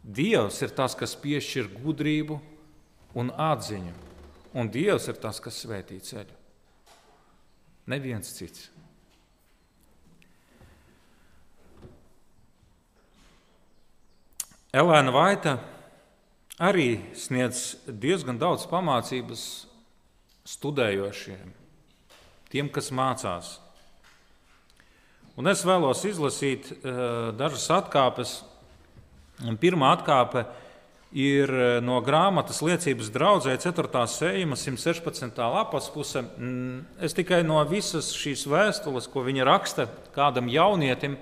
Dievs 0.00 0.60
ir 0.62 0.72
tas, 0.76 0.94
kas 0.96 1.16
piešķir 1.18 1.72
gudrību 1.80 2.38
un 3.18 3.32
atziņu, 3.34 3.94
un 4.54 4.70
Dievs 4.70 5.08
ir 5.10 5.18
tas, 5.20 5.40
kas 5.42 5.58
svētī 5.64 5.98
ceļu. 6.04 6.36
Neviens 7.90 8.30
cits. 8.36 8.68
Elēna 14.70 15.10
Vaita 15.10 15.56
arī 16.62 17.00
sniedz 17.18 17.80
diezgan 17.90 18.38
daudz 18.38 18.68
pamācības 18.70 19.42
studējošiem, 20.46 21.50
tiem, 22.52 22.70
kas 22.72 22.90
mācās. 22.94 23.58
Un 25.38 25.48
es 25.48 25.62
vēlos 25.64 26.02
izlasīt 26.04 26.68
uh, 26.72 27.30
dažas 27.38 27.68
atkāpes. 27.72 28.40
Pirmā 29.60 29.94
atkāpe 29.96 30.44
ir 31.16 31.48
eh, 31.48 31.80
no 31.82 31.96
grāmatas 32.04 32.60
liecības 32.62 33.08
draudzē 33.10 33.56
4. 33.58 34.02
sējuma 34.12 34.58
116. 34.60 35.40
lapas 35.40 35.88
puse. 35.90 36.20
Mm, 36.22 36.82
es 37.00 37.16
tikai 37.16 37.40
no 37.46 37.56
visas 37.64 38.12
šīs 38.14 38.44
vēstules, 38.50 39.08
ko 39.10 39.24
viņa 39.26 39.46
raksta 39.48 39.88
kādam 40.14 40.52
jaunietim, 40.52 41.16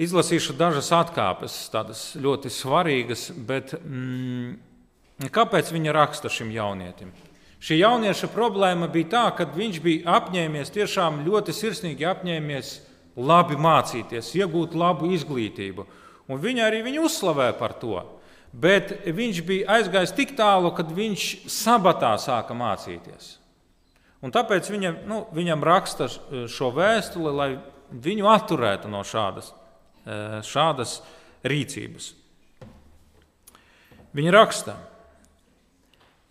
Izlasīšu 0.00 0.54
dažas 0.56 0.88
atkāpes, 0.96 1.52
tādas 1.70 2.14
ļoti 2.16 2.48
svarīgas, 2.50 3.26
bet 3.36 3.74
mm, 3.76 5.28
kāpēc 5.30 5.68
viņa 5.68 5.92
raksta 5.92 6.30
šim 6.32 6.48
jaunietim? 6.54 7.10
Šī 7.62 7.78
jaunieša 7.78 8.28
problēma 8.32 8.88
bija 8.90 9.10
tā, 9.12 9.26
ka 9.38 9.46
viņš 9.54 9.78
bija 9.84 10.16
apņēmies, 10.18 10.72
tiešām 10.74 11.20
ļoti 11.26 11.54
sirsnīgi 11.54 12.08
apņēmies 12.10 12.72
labi 13.22 13.58
mācīties, 13.60 14.32
iegūt 14.40 14.74
labu 14.74 15.12
izglītību. 15.14 15.86
Un 16.32 16.42
viņa 16.42 16.66
arī 16.66 16.82
viņu 16.86 17.06
uzslavē 17.06 17.52
par 17.58 17.76
to. 17.78 18.02
Bet 18.52 19.06
viņš 19.06 19.40
bija 19.46 19.78
aizgājis 19.78 20.14
tik 20.16 20.34
tālu, 20.36 20.74
ka 20.74 20.84
viņš 20.84 21.46
sabatā 21.50 22.12
sāka 22.20 22.56
mācīties. 22.56 23.36
Un 24.22 24.34
tāpēc 24.34 24.68
viņa, 24.70 24.92
nu, 25.08 25.24
viņam 25.34 25.64
raksta 25.66 26.10
šo 26.50 26.74
vēstuli, 26.74 27.32
lai 27.32 27.50
viņu 27.92 28.28
atturētu 28.30 28.90
no 28.90 29.00
šādas 29.06 29.54
Eh, 30.02 30.40
šādas 30.42 30.96
rīcības. 31.46 32.08
Viņa 34.18 34.32
raksta, 34.34 34.74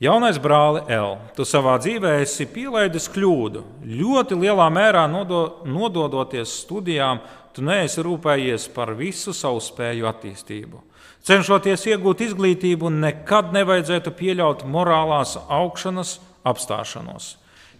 Jaunais 0.01 0.39
brāli 0.41 0.79
L, 0.89 1.11
tu 1.37 1.45
savā 1.45 1.75
dzīvē 1.77 2.15
esi 2.23 2.47
pielaidis 2.49 3.05
kļūdu. 3.13 3.59
Ļoti 3.85 4.33
lielā 4.33 4.65
mērā 4.73 5.03
nodo, 5.05 5.61
nododoties 5.61 6.55
studijām, 6.63 7.19
tu 7.53 7.61
neesi 7.61 8.01
rūpējies 8.01 8.63
par 8.73 8.95
visu 8.97 9.29
savu 9.37 9.59
spēju 9.61 10.07
attīstību. 10.09 10.79
Cenšoties 11.21 11.85
iegūt 11.91 12.23
izglītību, 12.25 12.89
nekad 12.89 13.51
nevajadzētu 13.53 14.13
pieļaut 14.17 14.63
morālās 14.65 15.35
augšanas 15.37 16.15
apstāšanos. 16.49 17.35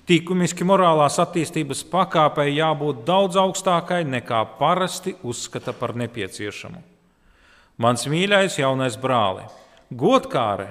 Tikumiski 0.05 0.67
morālās 0.67 1.17
attīstības 1.23 1.81
pakāpei 1.89 2.51
jābūt 2.53 3.01
daudz 3.07 3.39
augstākai 3.41 4.03
nekā 4.05 4.43
parasti 4.59 5.15
uzskata 5.25 5.73
par 5.73 5.95
nepieciešamu. 5.97 6.83
Mans 7.81 8.05
mīļais 8.05 8.59
jaunais 8.61 8.99
brāli, 9.01 9.47
godkāre 9.89 10.69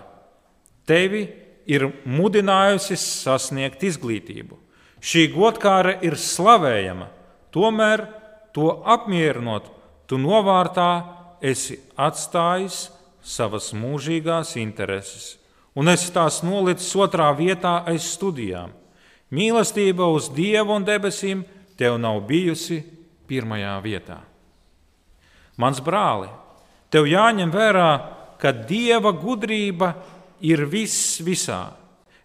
tevi 0.88 1.26
ir 1.70 1.88
mudinājusi 2.04 2.96
sasniegt 2.98 3.82
izglītību. 3.86 4.58
Šī 5.00 5.30
godkāre 5.32 5.96
ir 6.04 6.16
slavējama, 6.20 7.08
tomēr 7.54 8.04
to 8.52 8.72
apmierinot, 8.84 9.70
tu 10.06 10.18
novārtā 10.20 10.90
esi 11.40 11.78
atstājis 11.96 12.88
savas 13.22 13.70
mūžīgās 13.76 14.56
intereses, 14.60 15.36
un 15.76 15.88
esi 15.92 16.10
tās 16.12 16.42
nolicis 16.44 16.90
otrā 16.98 17.30
vietā 17.36 17.80
aiz 17.88 18.10
studijām. 18.16 18.74
Mīlestība 19.30 20.08
uz 20.10 20.28
Dievu 20.34 20.74
un 20.74 20.84
debesīm 20.84 21.44
tev 21.78 22.00
nav 22.02 22.18
bijusi 22.26 22.82
pirmajā 23.30 23.76
vietā. 23.84 24.18
Mans 25.60 25.78
brāli, 25.84 26.28
tev 26.90 27.06
jāņem 27.06 27.52
vērā, 27.54 27.90
ka 28.40 28.52
Dieva 28.52 29.12
gudrība 29.14 29.92
ir 30.40 30.64
viss 30.70 31.20
visā. 31.24 31.70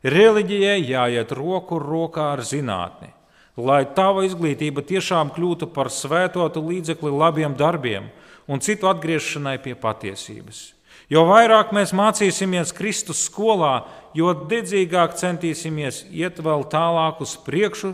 Reliģijai 0.05 0.83
jāiet 0.85 1.31
roku 1.33 1.79
rokā 1.81 2.31
ar 2.35 2.43
zinātni, 2.45 3.09
lai 3.57 3.81
tava 3.97 4.25
izglītība 4.27 4.83
tiešām 4.85 5.31
kļūtu 5.33 5.71
par 5.73 5.89
svētotu 5.89 6.61
līdzekli 6.61 7.09
labiem 7.09 7.55
darbiem 7.57 8.11
un 8.45 8.61
citu 8.61 8.89
atgriešanai 8.91 9.57
pie 9.63 9.73
patiesības. 9.73 10.75
Jo 11.09 11.25
vairāk 11.29 11.73
mēs 11.73 11.93
mācīsimies 11.93 12.73
Kristus 12.73 13.25
skolā, 13.27 13.85
jo 14.17 14.31
dedzīgāk 14.49 15.17
centīsimies 15.17 16.03
iet 16.09 16.41
vēl 16.41 16.65
tālāk 16.69 17.21
uz 17.25 17.35
priekšu 17.45 17.93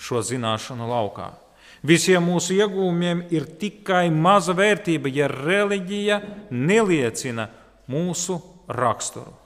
šo 0.00 0.22
zināšanu 0.26 0.88
laukā. 0.90 1.32
Visiem 1.86 2.26
mūsu 2.26 2.58
iegūmiem 2.58 3.24
ir 3.32 3.46
tikai 3.60 4.08
maza 4.12 4.52
vērtība, 4.56 5.08
ja 5.08 5.30
reliģija 5.30 6.20
neliecina 6.50 7.48
mūsu 7.90 8.38
raksturu. 8.68 9.39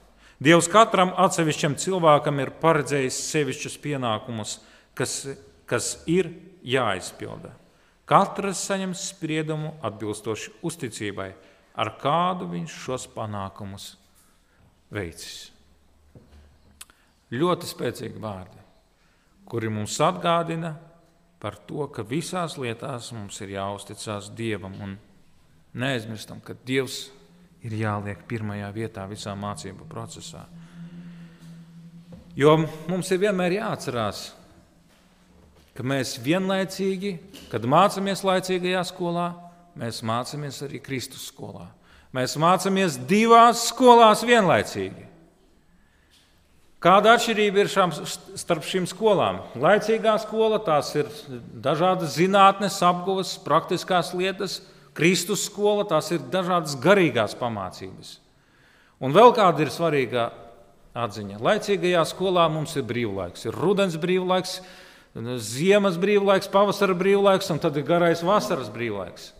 Dievs 0.45 0.67
katram 0.69 1.09
atsevišķam 1.17 1.73
cilvēkam 1.81 2.37
ir 2.43 2.51
paredzējis 2.61 3.17
sevišķus 3.31 3.77
pienākumus, 3.81 4.59
kas, 4.93 5.23
kas 5.65 5.95
ir 6.05 6.29
jāizpilda. 6.61 7.55
Katrs 8.05 8.61
saņems 8.67 9.07
spriedumu 9.09 9.71
atbilstoši 9.85 10.53
uzticībai 10.69 11.31
ar 11.81 11.95
kādu 11.97 12.51
viņš 12.51 12.77
šos 12.83 13.07
panākumus 13.15 13.95
veicis. 14.93 15.49
Ļoti 17.33 17.71
spēcīgi 17.71 18.21
vārdi. 18.21 18.61
kuri 19.45 19.69
mums 19.69 19.99
atgādina 20.01 20.71
par 21.39 21.57
to, 21.69 21.85
ka 21.87 22.01
visās 22.01 22.57
lietās 22.57 23.11
mums 23.13 23.41
ir 23.41 23.49
jāuzticas 23.53 24.31
Dievam 24.33 24.73
un 24.81 24.95
neaizmirstam, 25.73 26.39
ka 26.41 26.55
Dievs 26.65 27.05
ir 27.05 27.24
jāliek 27.73 28.21
pirmajā 28.29 28.69
vietā 28.75 29.05
visā 29.09 29.33
mācību 29.33 29.87
procesā. 29.89 30.45
Jo 32.35 32.57
mums 32.89 33.09
ir 33.15 33.21
vienmēr 33.23 33.57
jāatcerās, 33.61 34.25
ka 35.75 35.83
mēs 35.87 36.17
vienlaicīgi, 36.23 37.15
kad 37.51 37.65
mācāmies 37.67 38.23
laicīgajā 38.27 38.83
skolā, 38.91 39.29
mēs 39.79 40.03
mācāmies 40.05 40.61
arī 40.67 40.81
Kristus 40.83 41.25
skolā. 41.31 41.69
Mēs 42.15 42.37
mācāmies 42.39 42.99
divās 43.09 43.65
skolās 43.71 44.21
vienlaicīgi. 44.27 45.03
Kāda 46.85 47.15
atšķirība 47.15 47.63
ir 47.63 47.69
šām, 47.71 47.91
starp 48.37 48.65
šīm 48.67 48.85
skolām? 48.87 49.39
Laicīgā 49.57 50.13
skola 50.21 50.59
tās 50.61 50.91
ir 50.95 51.09
dažādas 51.65 52.13
zinātnes, 52.19 52.77
apgūves, 52.85 53.33
praktiskās 53.41 54.11
lietas, 54.13 54.59
Kristus 54.95 55.43
skola 55.49 55.83
tās 55.87 56.07
ir 56.15 56.23
dažādas 56.31 56.77
garīgās 56.79 57.35
pamācības. 57.37 58.17
Un 59.03 59.15
vēl 59.15 59.33
kāda 59.35 59.65
ir 59.65 59.71
svarīga 59.73 60.29
atziņa. 60.95 61.41
Laicīgajā 61.43 62.03
skolā 62.07 62.45
mums 62.51 62.77
ir 62.79 62.85
brīvlaiks, 62.87 63.43
ir 63.49 63.57
rudens 63.59 63.97
brīvlaiks, 63.99 64.61
ziemas 65.43 65.99
brīvlaiks, 65.99 66.51
pavasara 66.51 66.95
brīvlaiks 66.95 67.51
un 67.51 67.59
tad 67.63 67.75
ir 67.75 67.87
garais 67.87 68.23
vasaras 68.23 68.71
brīvlaiks. 68.71 69.33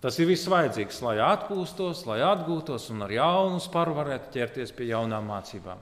Tas 0.00 0.16
ir 0.16 0.30
viss 0.30 0.48
vajadzīgs, 0.48 1.02
lai 1.04 1.18
atpūstos, 1.20 2.06
lai 2.08 2.22
atgūtos 2.24 2.88
un 2.92 3.04
ar 3.04 3.12
jaunu 3.12 3.60
sparu 3.60 3.92
varētu 3.98 4.32
ķerties 4.32 4.72
pie 4.72 4.88
jaunām 4.94 5.26
mācībām. 5.28 5.80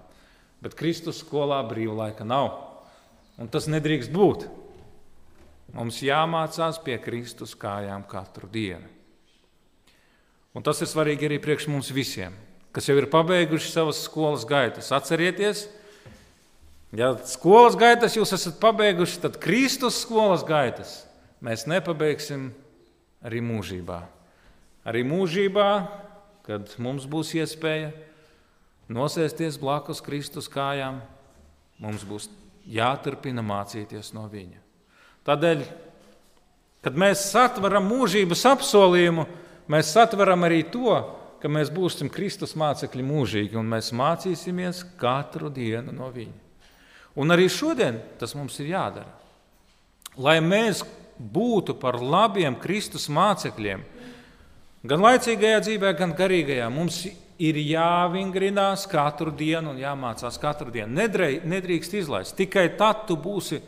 Bet 0.59 0.75
Kristus 0.75 1.21
skolā 1.23 1.61
brīvlaika 1.71 2.27
nav. 2.27 2.51
Un 3.39 3.47
tas 3.47 3.71
nedrīkst 3.71 4.11
būt. 4.11 4.49
Mums 5.77 6.01
jāmācās 6.01 6.79
pie 6.85 6.97
Kristus 7.03 7.53
kājām 7.59 8.07
katru 8.09 8.49
dienu. 8.51 8.87
Un 10.57 10.65
tas 10.65 10.81
ir 10.83 10.89
svarīgi 10.91 11.29
arī 11.29 11.37
priekš 11.43 11.69
mums 11.71 11.91
visiem, 11.95 12.33
kas 12.75 12.89
jau 12.89 12.97
ir 12.99 13.09
pabeiguši 13.13 13.71
savas 13.71 14.01
skolas 14.03 14.47
gaitas. 14.49 14.89
Atcerieties, 14.97 15.67
ja 16.97 17.13
skolas 17.29 17.77
gaitas 17.79 18.17
jūs 18.17 18.33
esat 18.35 18.57
pabeiguši, 18.63 19.21
tad 19.23 19.37
Kristus 19.43 20.01
skolas 20.03 20.43
gaitas 20.49 21.03
mēs 21.45 21.67
nepabeigsim 21.69 22.49
arī 23.23 23.43
mūžībā. 23.45 24.01
Arī 24.89 25.05
mūžībā, 25.05 25.69
kad 26.49 26.73
mums 26.81 27.05
būs 27.05 27.35
iespēja 27.37 27.93
nosēsties 28.89 29.61
blakus 29.61 30.01
Kristus 30.01 30.49
kājām, 30.49 31.03
mums 31.79 32.07
būs 32.09 32.31
jāturpina 32.65 33.45
mācīties 33.45 34.15
no 34.17 34.25
viņa. 34.33 34.68
Tādēļ, 35.29 35.63
kad 36.85 36.97
mēs 36.97 37.27
satveram 37.35 37.85
mūžības 37.91 38.47
apsolījumu, 38.49 39.27
mēs 39.69 39.93
satveram 39.93 40.47
arī 40.49 40.63
to, 40.73 40.97
ka 41.43 41.51
mēs 41.53 41.71
būsim 41.75 42.11
Kristus 42.11 42.57
mācekļi 42.59 43.05
mūžīgi 43.05 43.59
un 43.61 43.69
mēs 43.69 43.93
mācīsimies 43.97 44.83
katru 44.99 45.53
dienu 45.53 45.93
no 45.95 46.09
viņa. 46.15 46.47
Un 47.19 47.35
arī 47.35 47.49
šodien 47.51 48.01
tas 48.19 48.35
mums 48.39 48.59
ir 48.63 48.73
jādara. 48.73 49.11
Lai 50.19 50.39
mēs 50.43 50.83
būtu 51.19 51.77
par 51.79 51.99
labiem 52.01 52.57
Kristus 52.59 53.09
mācekļiem, 53.11 53.85
gan 54.89 55.03
laicīgajā 55.03 55.63
dzīvē, 55.67 55.95
gan 55.99 56.15
garīgajā, 56.19 56.69
mums 56.73 57.05
ir 57.39 57.59
jāvingrinās 57.63 58.87
katru 58.91 59.31
dienu 59.35 59.75
un 59.75 59.81
jāmācās 59.83 60.39
katru 60.43 60.73
dienu. 60.75 60.95
Nedrīkst 60.99 61.99
izlaist. 62.01 62.37
Tikai 62.39 62.71
tad 62.79 63.05
tu 63.11 63.19
būsi 63.19 63.61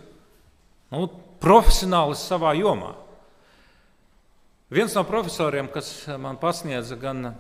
nu, 0.91 1.07
profesionālis 1.41 2.23
savā 2.29 2.55
jomā. 2.59 2.95
Viens 4.71 4.95
no 4.95 5.03
profesoriem, 5.03 5.67
kas 5.73 6.05
man 6.21 6.37
pasniedza 6.39 6.95
gan 7.01 7.33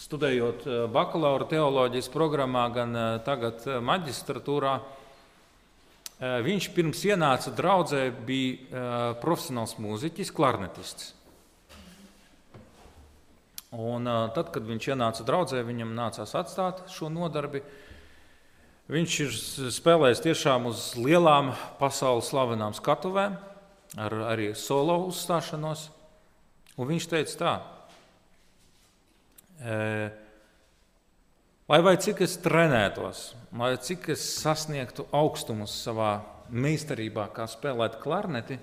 studējot 0.00 0.64
eh, 0.66 0.80
bakalaura 0.92 1.46
teoloģijas 1.48 2.10
programmā, 2.12 2.66
gan 2.74 2.96
eh, 2.96 3.12
tagad 3.26 3.64
eh, 3.66 3.78
maģistratūrā, 3.84 4.80
viņš 6.20 6.66
pirms 6.76 7.00
ienāca 7.08 7.48
draudzē 7.56 8.02
bija 8.28 9.14
profesionāls 9.22 9.78
mūziķis, 9.80 10.28
klarnetists. 10.36 11.14
Un, 13.72 14.04
tad, 14.36 14.50
kad 14.52 14.66
viņš 14.68 14.90
ienāca 14.92 15.24
draudzē, 15.24 15.62
viņam 15.64 15.94
nācās 15.96 16.36
atstāt 16.36 16.82
šo 16.92 17.08
nodarbi. 17.08 17.62
Viņš 18.90 19.16
ir 19.22 19.34
spēlējis 19.70 20.22
tiešām 20.24 20.66
uz 20.70 20.90
lielām 20.98 21.52
pasaules 21.78 22.30
slavenām 22.32 22.74
skatuvēm, 22.74 23.36
ar 24.00 24.16
arī 24.32 24.50
solo 24.58 24.96
uzstāšanos. 25.06 25.88
Un 26.80 26.88
viņš 26.88 27.06
teica 27.10 27.36
tā, 27.38 27.52
lai 31.70 31.80
vai 31.86 31.94
cik 32.02 32.24
es 32.26 32.38
trenētos, 32.42 33.22
lai 33.54 33.76
cik 33.78 34.10
es 34.16 34.24
sasniegtu 34.40 35.06
augstumus 35.14 35.74
savā 35.84 36.16
meistarībā, 36.50 37.28
kā 37.36 37.46
spēlēt 37.50 38.00
klarneti, 38.02 38.58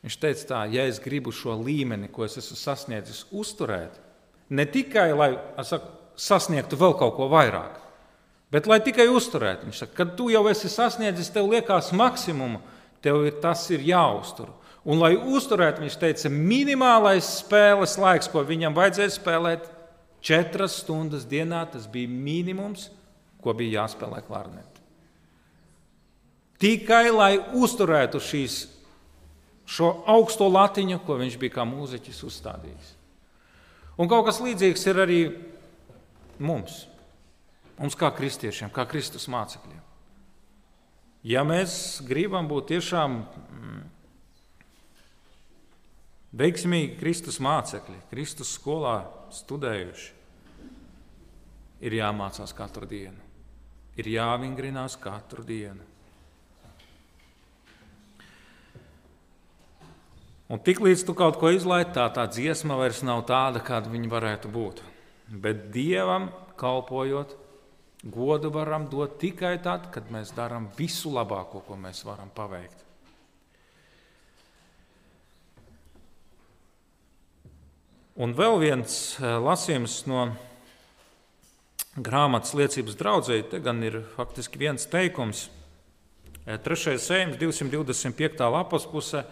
Viņš 0.00 0.16
teica, 0.16 0.44
tā, 0.48 0.60
ja 0.72 0.86
es 0.88 0.96
gribu 1.02 1.32
šo 1.34 1.58
līmeni, 1.60 2.08
ko 2.08 2.24
es 2.24 2.38
esmu 2.40 2.56
sasniedzis, 2.56 3.26
uzturēt, 3.36 3.98
ne 4.48 4.64
tikai 4.64 5.10
lai 5.12 5.34
saku, 5.66 5.90
sasniegtu 6.16 6.78
vēl 6.80 6.96
kaut 6.96 7.18
ko 7.18 7.28
vairāk, 7.32 7.76
bet 8.52 8.68
lai 8.70 8.80
tikai 8.84 9.08
uzturētu. 9.10 9.68
Viņš 9.68 9.82
saka, 9.84 9.96
kad 10.02 10.14
tu 10.18 10.30
jau 10.32 10.44
esi 10.50 10.70
sasniedzis, 10.72 11.32
tev 11.34 11.50
liekas 11.50 11.92
maksimumu, 11.96 12.62
tev 13.04 13.24
ir, 13.28 13.36
tas 13.42 13.64
ir 13.72 13.84
jāuztur. 13.86 14.52
Un, 14.80 15.00
lai 15.00 15.12
uzturētu, 15.16 15.84
viņš 15.84 15.98
teica, 16.00 16.32
minimālais 16.32 17.26
spēles 17.42 17.98
laiks, 18.00 18.30
ko 18.32 18.42
viņam 18.48 18.76
vajadzēja 18.76 19.12
spēlēt, 19.18 19.68
četras 20.24 20.78
stundas 20.80 21.26
dienā, 21.28 21.66
tas 21.68 21.86
bija 21.90 22.08
minimums, 22.08 22.88
ko 23.44 23.52
bija 23.56 23.82
jāspēlē 23.82 24.22
klarneti. 24.24 24.80
Tikai 26.60 27.08
lai 27.12 27.34
uzturētu 27.56 28.20
šīs 28.20 28.56
šo 29.70 29.90
augsto 30.10 30.48
latiņu, 30.50 30.98
ko 31.06 31.16
viņš 31.20 31.36
bija 31.40 31.60
kā 31.60 31.64
mūziķis 31.68 32.24
uzstādījis. 32.26 32.94
Un 34.00 34.08
kaut 34.10 34.26
kas 34.26 34.40
līdzīgs 34.42 34.86
ir 34.90 35.00
arī 35.04 35.20
mums, 36.40 36.84
mums 37.80 37.96
kā 37.98 38.10
kristiešiem, 38.14 38.70
kā 38.74 38.84
Kristus 38.88 39.26
mācekļiem. 39.32 39.80
Ja 41.26 41.42
mēs 41.44 42.00
gribam 42.06 42.46
būt 42.48 42.70
tiešām 42.72 43.16
mm, 43.20 43.80
veiksmīgi 46.40 46.96
Kristus 47.00 47.40
mācekļi, 47.44 47.98
Kristus 48.12 48.54
skolā 48.56 49.02
studējuši, 49.34 50.08
ir 51.84 51.96
jāmācās 51.96 52.52
katru 52.56 52.88
dienu, 52.88 53.20
ir 54.00 54.08
jāvingrinās 54.14 54.96
katru 55.00 55.44
dienu. 55.44 55.88
Un 60.50 60.58
tiklīdz 60.58 61.04
tu 61.06 61.14
kaut 61.14 61.36
ko 61.38 61.52
izlaiž, 61.54 61.92
tā, 61.94 62.08
tā 62.10 62.24
dziesma 62.26 62.74
vairs 62.80 63.04
nav 63.06 63.22
tāda, 63.28 63.60
kāda 63.62 63.92
viņa 63.92 64.08
varētu 64.10 64.50
būt. 64.50 64.80
Bet 65.30 65.68
Dievam 65.70 66.32
kalpojot, 66.58 67.36
godu 68.02 68.50
varam 68.50 68.86
dot 68.88 69.18
tikai 69.20 69.58
tad, 69.62 69.90
kad 69.92 70.08
mēs 70.12 70.32
darām 70.36 70.70
visu 70.78 71.12
labāko, 71.12 71.60
ko 71.66 71.76
mēs 71.76 72.04
varam 72.08 72.30
paveikt. 72.34 72.86
Un 78.20 78.34
vēl 78.36 78.58
viens 78.60 78.94
eh, 79.20 79.36
lasījums 79.40 80.02
no 80.10 80.26
grāmatas 81.96 82.52
liecības 82.56 82.96
draudzēji, 83.00 83.48
te 83.52 83.60
gan 83.64 83.80
ir 83.84 84.02
faktiski 84.16 84.60
viens 84.60 84.84
teikums, 84.90 85.48
3. 86.44 86.96
sējums, 86.98 87.36
225. 87.38 88.40
lapas 88.50 88.86
pusē. 88.90 89.22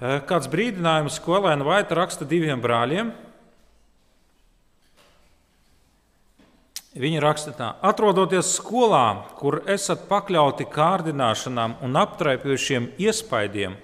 Eh, 0.00 0.18
kāds 0.26 0.48
brīdinājums 0.50 1.20
skolēna 1.20 1.66
Vaita 1.66 1.94
raksta 2.00 2.26
diviem 2.26 2.62
brāļiem. 2.64 3.12
Viņa 6.94 7.20
raksta 7.24 7.52
tā, 7.58 7.68
atrodoties 7.82 8.52
skolā, 8.54 9.24
kur 9.40 9.64
esat 9.66 10.04
pakļauti 10.06 10.68
kārdināšanām 10.70 11.80
un 11.82 11.98
aptraipījušiem 11.98 12.92
iespaidiem, 13.02 13.74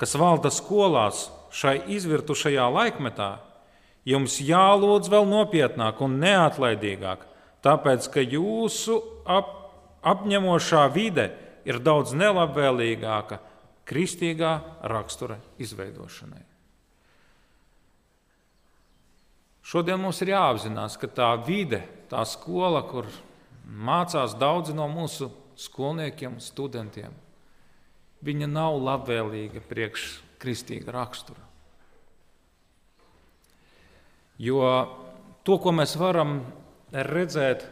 kas 0.00 0.16
valda 0.16 0.48
skolās 0.48 1.26
šai 1.52 1.82
izvirtušajā 1.92 2.64
laikmetā, 2.72 3.28
jums 4.08 4.38
jālūdz 4.40 5.10
vēl 5.12 5.28
nopietnāk 5.28 6.00
un 6.00 6.16
neatlaidīgāk, 6.22 7.26
tāpēc 7.64 8.08
ka 8.14 8.24
jūsu 8.24 8.96
ap, 9.28 9.52
apņemošā 10.08 10.86
vide 10.94 11.28
ir 11.68 11.82
daudz 11.84 12.16
nelabvēlīgāka 12.16 13.42
kristīgā 13.88 14.54
rakstura 14.88 15.36
izveidošanai. 15.60 16.44
Šodien 19.68 20.00
mums 20.00 20.22
ir 20.24 20.32
jāapzinās, 20.32 20.96
ka 20.96 21.10
tā 21.12 21.28
vide, 21.44 21.82
tā 22.10 22.24
skola, 22.28 22.82
kur 22.88 23.08
mācās 23.68 24.36
daudzi 24.38 24.74
no 24.76 24.88
mūsu 24.90 25.30
skolniekiem, 25.58 26.38
studentiem, 26.40 27.12
viņa 28.24 28.48
nav 28.50 28.78
labvēlīga 28.82 29.62
priekš 29.68 30.08
kristīga 30.42 30.94
rakstura. 30.94 31.42
Jo 34.38 34.62
to, 35.42 35.58
ko 35.58 35.74
mēs 35.74 35.96
varam 35.98 36.40
redzēt 36.92 37.66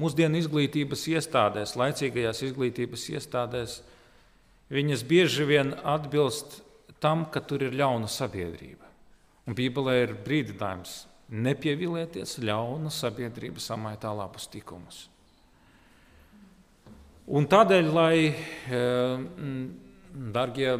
mūsdienu 0.00 0.40
izglītības 0.42 1.06
iestādēs, 1.14 1.76
laicīgajās 1.80 2.42
izglītības 2.48 3.06
iestādēs, 3.16 3.78
viņas 4.72 5.06
bieži 5.08 5.46
vien 5.48 5.72
atbilst 5.84 6.60
tam, 7.02 7.24
ka 7.32 7.40
tur 7.40 7.64
ir 7.64 7.76
ļauna 7.76 8.08
sabiedrība. 8.12 8.88
Un 9.48 9.56
Bībelē 9.58 9.96
ir 10.04 10.14
brīdinājums 10.22 11.00
nepievilieties 11.32 12.36
ļauna 12.44 12.92
sabiedrība 12.92 13.62
samaitā 13.62 14.12
labus 14.12 14.46
tikumus. 14.52 15.06
Un 17.32 17.46
tādēļ, 17.48 17.88
lai, 17.94 18.16
eh, 18.28 19.24
darbie 20.12 20.72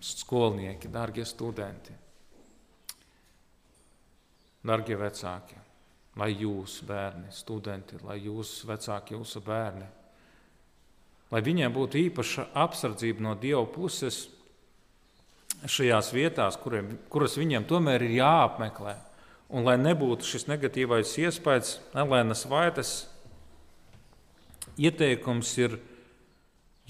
skolnieki, 0.00 0.90
darbie 0.90 1.24
studenti, 1.24 1.92
darbie 4.64 4.96
vecāki, 4.96 5.54
lai 6.16 6.32
jūs, 6.34 6.80
bērni, 6.82 7.30
studenti, 7.30 8.00
lai 8.02 8.18
jūs, 8.24 8.64
vecāki, 8.66 9.14
jūsu 9.14 9.42
bērni, 9.44 9.86
lai 11.30 11.40
viņiem 11.40 11.72
būtu 11.72 12.00
īpaša 12.10 12.50
apsardzība 12.54 13.20
no 13.20 13.34
Dieva 13.34 13.66
puses 13.66 14.28
šajās 15.64 16.12
vietās, 16.12 16.56
kuriem, 16.56 16.98
kuras 17.08 17.36
viņiem 17.36 17.64
tomēr 17.64 18.02
ir 18.02 18.18
jāapmeklē. 18.18 18.96
Un 19.46 19.66
lai 19.66 19.76
nebūtu 19.78 20.26
šis 20.26 20.48
negatīvais 20.50 21.12
iespējas, 21.22 21.76
Elēnas 21.94 22.42
Vaitas 22.50 22.94
ieteikums 24.76 25.52
ir 25.60 25.78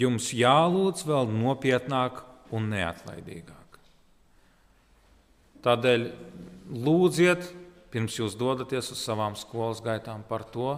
jums 0.00 0.30
jālūdz 0.36 1.04
vēl 1.08 1.28
nopietnāk 1.36 2.22
un 2.56 2.70
neatlaidīgāk. 2.72 3.78
Tādēļ 5.66 6.08
lūdziet, 6.86 7.48
pirms 7.90 8.16
jūs 8.20 8.36
dodaties 8.38 8.92
uz 8.94 9.02
savām 9.02 9.36
skolas 9.38 9.82
gaitām 9.84 10.24
par 10.28 10.44
to, 10.52 10.76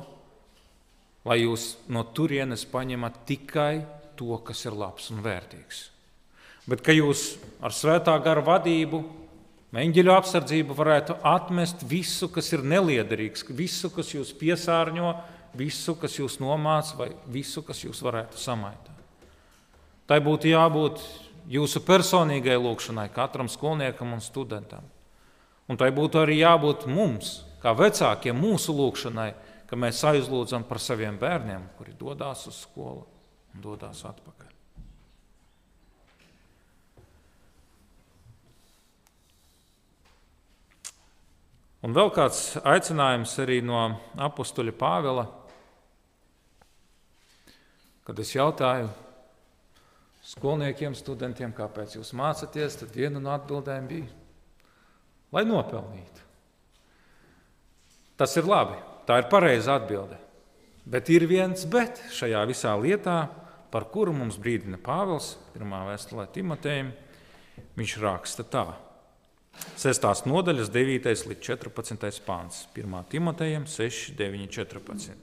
lai 1.29 1.43
jūs 1.43 1.76
no 1.93 2.05
turienes 2.16 2.64
paņemat 2.68 3.22
tikai 3.29 3.85
to, 4.18 4.33
kas 4.45 4.64
ir 4.66 4.76
labs 4.79 5.11
un 5.14 5.22
vērtīgs. 5.24 5.89
Bet 6.68 6.83
ka 6.85 6.93
jūs 6.93 7.39
ar 7.64 7.72
svētā 7.72 8.14
gara 8.24 8.43
vadību, 8.45 9.03
eņģeļu 9.76 10.12
apsardzību 10.14 10.76
varētu 10.76 11.18
atmest 11.28 11.82
visu, 11.84 12.30
kas 12.32 12.48
ir 12.54 12.64
neliederīgs, 12.64 13.44
visu, 13.52 13.90
kas 13.92 14.14
jūs 14.14 14.32
piesārņo, 14.40 15.12
visu, 15.58 15.94
kas 16.00 16.16
jūs 16.16 16.38
nomāca 16.40 16.96
vai 16.96 17.08
visu, 17.28 17.62
kas 17.66 17.82
jūs 17.84 18.00
varētu 18.04 18.40
samaitāt. 18.40 18.94
Tai 20.08 20.20
būtu 20.24 20.48
jābūt 20.48 21.02
jūsu 21.52 21.82
personīgai 21.84 22.56
lūkšanai, 22.56 23.10
katram 23.12 23.50
skolniekam 23.52 24.14
un 24.16 24.24
studentam. 24.24 24.88
Un 25.68 25.76
tai 25.76 25.90
būtu 25.92 26.22
arī 26.22 26.38
jābūt 26.40 26.86
mums, 26.88 27.42
kā 27.60 27.74
vecākiem, 27.76 28.36
mūsu 28.40 28.72
lūkšanai, 28.72 29.30
ka 29.68 29.76
mēs 29.76 30.00
aizlūdzam 30.08 30.64
par 30.64 30.80
saviem 30.80 31.20
bērniem, 31.20 31.68
kuri 31.76 31.92
dodas 31.98 32.46
uz 32.48 32.62
skolu 32.64 33.04
un 33.52 33.64
dodas 33.64 34.00
atpakaļ. 34.08 34.38
Un 41.87 41.95
vēl 41.95 42.09
kāds 42.11 42.57
aicinājums 42.66 43.37
arī 43.39 43.61
no 43.62 43.79
apakstuļa 44.18 44.72
Pāvila, 44.74 45.29
kad 48.09 48.18
es 48.18 48.33
jautāju 48.35 48.89
skolniekiem, 50.26 50.97
studentiem, 50.99 51.53
kāpēc 51.55 51.95
jūs 51.95 52.11
mācāties, 52.18 52.81
tad 52.81 52.97
viena 52.97 53.22
no 53.22 53.31
atbildēm 53.37 53.87
bija, 53.91 54.09
lai 55.37 55.45
nopelnītu. 55.47 56.26
Tas 58.18 58.35
ir 58.41 58.49
labi, 58.51 58.74
tā 59.07 59.20
ir 59.22 59.31
pareiza 59.31 59.79
atbilde. 59.79 60.18
Bet 60.89 61.12
ir 61.12 61.29
viens 61.31 61.62
bet 61.70 62.01
šajā 62.16 62.43
visā 62.49 62.72
lietā, 62.81 63.20
par 63.70 63.87
kuru 63.93 64.14
mums 64.16 64.41
brīdina 64.41 64.81
Pāvils, 64.83 65.37
pirmā 65.53 65.85
vēstulē 65.93 66.26
Timotejam. 66.33 66.91
Viņš 67.79 67.97
raksta 68.03 68.47
tā. 68.49 68.66
6. 69.78 70.26
nodaļas, 70.26 70.72
9. 70.74 71.09
līdz 71.30 71.42
14. 71.46 72.22
pāns, 72.26 72.64
1. 72.74 72.98
Timotejam 73.12 73.66
6, 73.70 74.14
9, 74.18 74.48
14. 74.50 75.16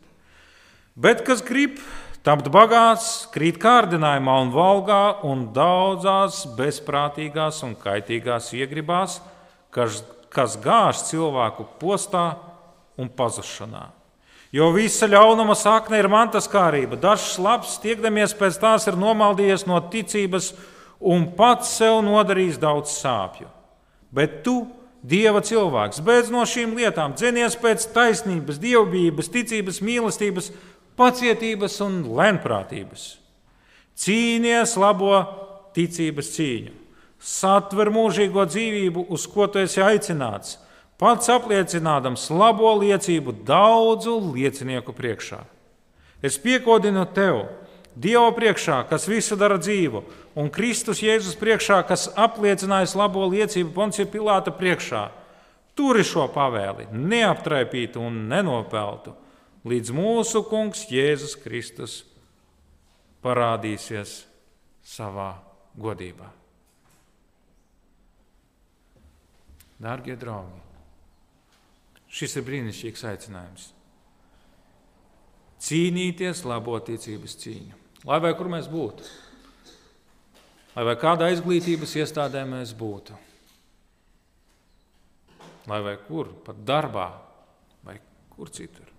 Bet 0.96 1.26
kas 1.28 1.42
grib 1.44 1.82
tapt 2.24 2.48
bagāts, 2.54 3.26
krīt 3.34 3.60
kārdinājumā 3.62 4.36
un 4.46 4.54
valgā 4.54 5.02
un 5.28 5.50
daudzās 5.54 6.46
bezprātīgās 6.56 7.60
un 7.68 7.76
kaitīgās 7.76 8.54
iegribās, 8.56 9.20
kas, 9.76 10.00
kas 10.32 10.56
gāž 10.64 11.04
cilvēku 11.10 11.68
postā 11.82 12.30
un 12.96 13.12
pazušanā. 13.12 13.90
Jo 14.56 14.70
visa 14.72 15.10
ļaunuma 15.12 15.52
sakne 15.60 16.00
ir 16.00 16.08
mantas 16.08 16.48
kārība. 16.48 16.96
Dažs 16.96 17.36
labs, 17.44 17.76
tiekdamies 17.84 18.32
pēc 18.40 18.56
tās, 18.62 18.88
ir 18.88 18.96
nomaldījies 18.96 19.68
no 19.68 19.82
ticības 19.92 20.54
un 21.04 21.28
pats 21.36 21.76
sev 21.76 22.00
nodarījis 22.08 22.62
daudz 22.62 22.96
sāpju. 22.96 23.50
Bet 24.16 24.42
tu, 24.46 24.64
Dieva 25.06 25.42
cilvēks, 25.46 26.00
beidz 26.02 26.32
no 26.34 26.42
šīm 26.50 26.72
lietām, 26.80 27.14
dzenies 27.14 27.54
pēc 27.62 27.84
taisnības, 27.94 28.58
dievbijības, 28.58 29.28
ticības, 29.30 29.78
mīlestības, 29.86 30.48
pacietības 30.98 31.76
un 31.86 32.00
lēnprātības. 32.18 33.04
Cīnies 34.02 34.74
labo 34.82 35.14
ticības 35.78 36.32
cīņu, 36.34 36.74
satver 37.22 37.92
mūžīgo 37.94 38.48
dzīvību, 38.50 39.06
uz 39.14 39.28
ko 39.30 39.46
tu 39.52 39.62
esi 39.62 39.84
aicināts, 39.86 40.58
pats 40.98 41.30
apliecinādams 41.30 42.26
labo 42.34 42.74
liecību 42.82 43.36
daudzu 43.46 44.18
liecinieku 44.32 44.96
priekšā. 44.96 45.44
Es 46.26 46.40
piekodinu 46.42 47.06
tev, 47.14 47.44
Dieva 47.96 48.34
priekšā, 48.36 48.82
kas 48.90 49.08
visu 49.08 49.38
dara 49.40 49.56
dzīvu, 49.56 50.02
un 50.36 50.50
Kristus 50.52 51.00
Jēzus 51.00 51.38
priekšā, 51.40 51.80
kas 51.88 52.10
apliecinājis 52.20 52.96
labo 53.00 53.24
liecību 53.32 53.72
Poncija 53.76 54.08
Pilāta 54.12 54.52
priekšā. 54.52 55.08
Turi 55.76 56.04
šo 56.08 56.28
pavēli, 56.32 56.90
neaptraipītu 56.92 58.04
un 58.04 58.26
nenopeltu, 58.32 59.16
līdz 59.68 59.94
mūsu 59.96 60.44
kungs 60.48 60.84
Jēzus 60.92 61.38
Kristus 61.40 62.02
parādīsies 63.24 64.26
savā 64.84 65.32
godībā. 65.80 66.28
Dārgie 69.80 70.16
draugi, 70.20 70.60
šis 72.12 72.38
ir 72.40 72.46
brīnišķīgs 72.48 73.08
aicinājums. 73.12 73.72
Cīnīties 75.66 76.44
labo 76.48 76.78
ticības 76.84 77.40
cīņu. 77.40 77.85
Lai 78.06 78.20
vai 78.22 78.36
kur 78.38 78.50
mēs 78.54 78.68
būtu, 78.70 79.06
lai 80.76 80.84
vai 80.86 80.94
kādā 81.02 81.32
izglītības 81.34 81.96
iestādē 82.04 82.44
mēs 82.46 82.76
būtu, 82.78 83.16
lai 85.66 85.80
vai 85.82 85.96
kur, 86.06 86.30
pat 86.46 86.60
darbā 86.68 87.08
vai 87.86 87.98
kur 88.36 88.52
citur. 88.54 88.92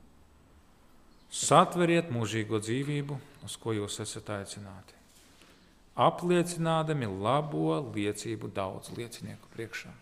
Satveriet 1.30 2.10
mūžīgo 2.10 2.58
dzīvību, 2.62 3.18
uz 3.46 3.54
ko 3.60 3.76
jūs 3.76 4.00
esat 4.02 4.30
aicināti. 4.40 4.96
Apliecinādami 5.96 7.06
labo 7.06 7.78
liecību 7.94 8.50
daudz 8.52 8.90
liecinieku 8.96 9.48
priekšā. 9.54 9.92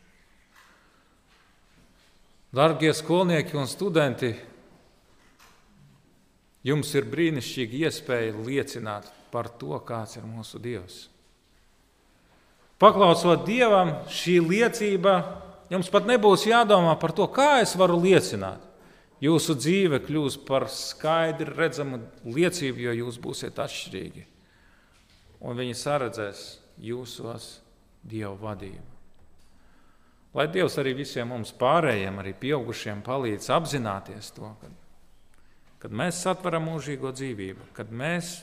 Darbie 2.54 2.92
skolnieki 2.94 3.56
un 3.58 3.66
studenti, 3.66 4.32
Jums 6.64 6.94
ir 6.96 7.04
brīnišķīga 7.12 7.82
iespēja 7.84 8.36
liecināt 8.40 9.10
par 9.32 9.50
to, 9.60 9.76
kāds 9.84 10.16
ir 10.16 10.24
mūsu 10.24 10.60
Dievs. 10.62 11.08
Paklausot 12.80 13.44
Dievam, 13.46 13.92
šī 14.10 14.38
liecība 14.42 15.18
jums 15.72 15.90
pat 15.92 16.08
nebūs 16.08 16.46
jādomā 16.48 16.94
par 17.00 17.12
to, 17.16 17.26
kā 17.30 17.60
es 17.62 17.74
varu 17.78 18.00
liecināt. 18.02 18.62
Jūsu 19.22 19.54
dzīve 19.56 20.00
kļūs 20.04 20.38
par 20.44 20.66
skaidri 20.72 21.52
redzamu 21.54 22.00
liecību, 22.26 22.82
jo 22.88 22.96
jūs 23.04 23.20
būsiet 23.22 23.60
atšķirīgi. 23.62 24.24
Un 25.44 25.60
viņi 25.60 25.76
saredzēs 25.78 26.42
jūsos 26.80 27.58
Dieva 28.04 28.34
vadību. 28.36 28.90
Lai 30.34 30.48
Dievs 30.50 30.74
arī 30.82 30.96
visiem 30.98 31.30
mums 31.30 31.54
pārējiem, 31.56 32.18
arī 32.20 32.34
pieaugušiem, 32.36 33.04
palīdz 33.06 33.48
apzināties 33.54 34.32
to, 34.34 34.50
ka 34.60 34.68
kad 35.84 35.92
mēs 35.92 36.22
satveram 36.24 36.64
mūžīgo 36.64 37.10
dzīvību, 37.12 37.66
kad 37.76 37.90
mēs 37.92 38.38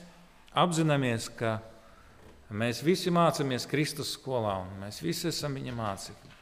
apzināmies, 0.53 1.25
ka 1.33 1.55
mēs 2.53 2.83
visi 2.85 3.09
mācāmies 3.09 3.65
Kristus 3.65 4.11
skolā 4.13 4.59
un 4.61 4.75
mēs 4.83 4.99
visi 5.01 5.31
esam 5.31 5.55
viņa 5.57 5.73
mācekļi. 5.73 6.35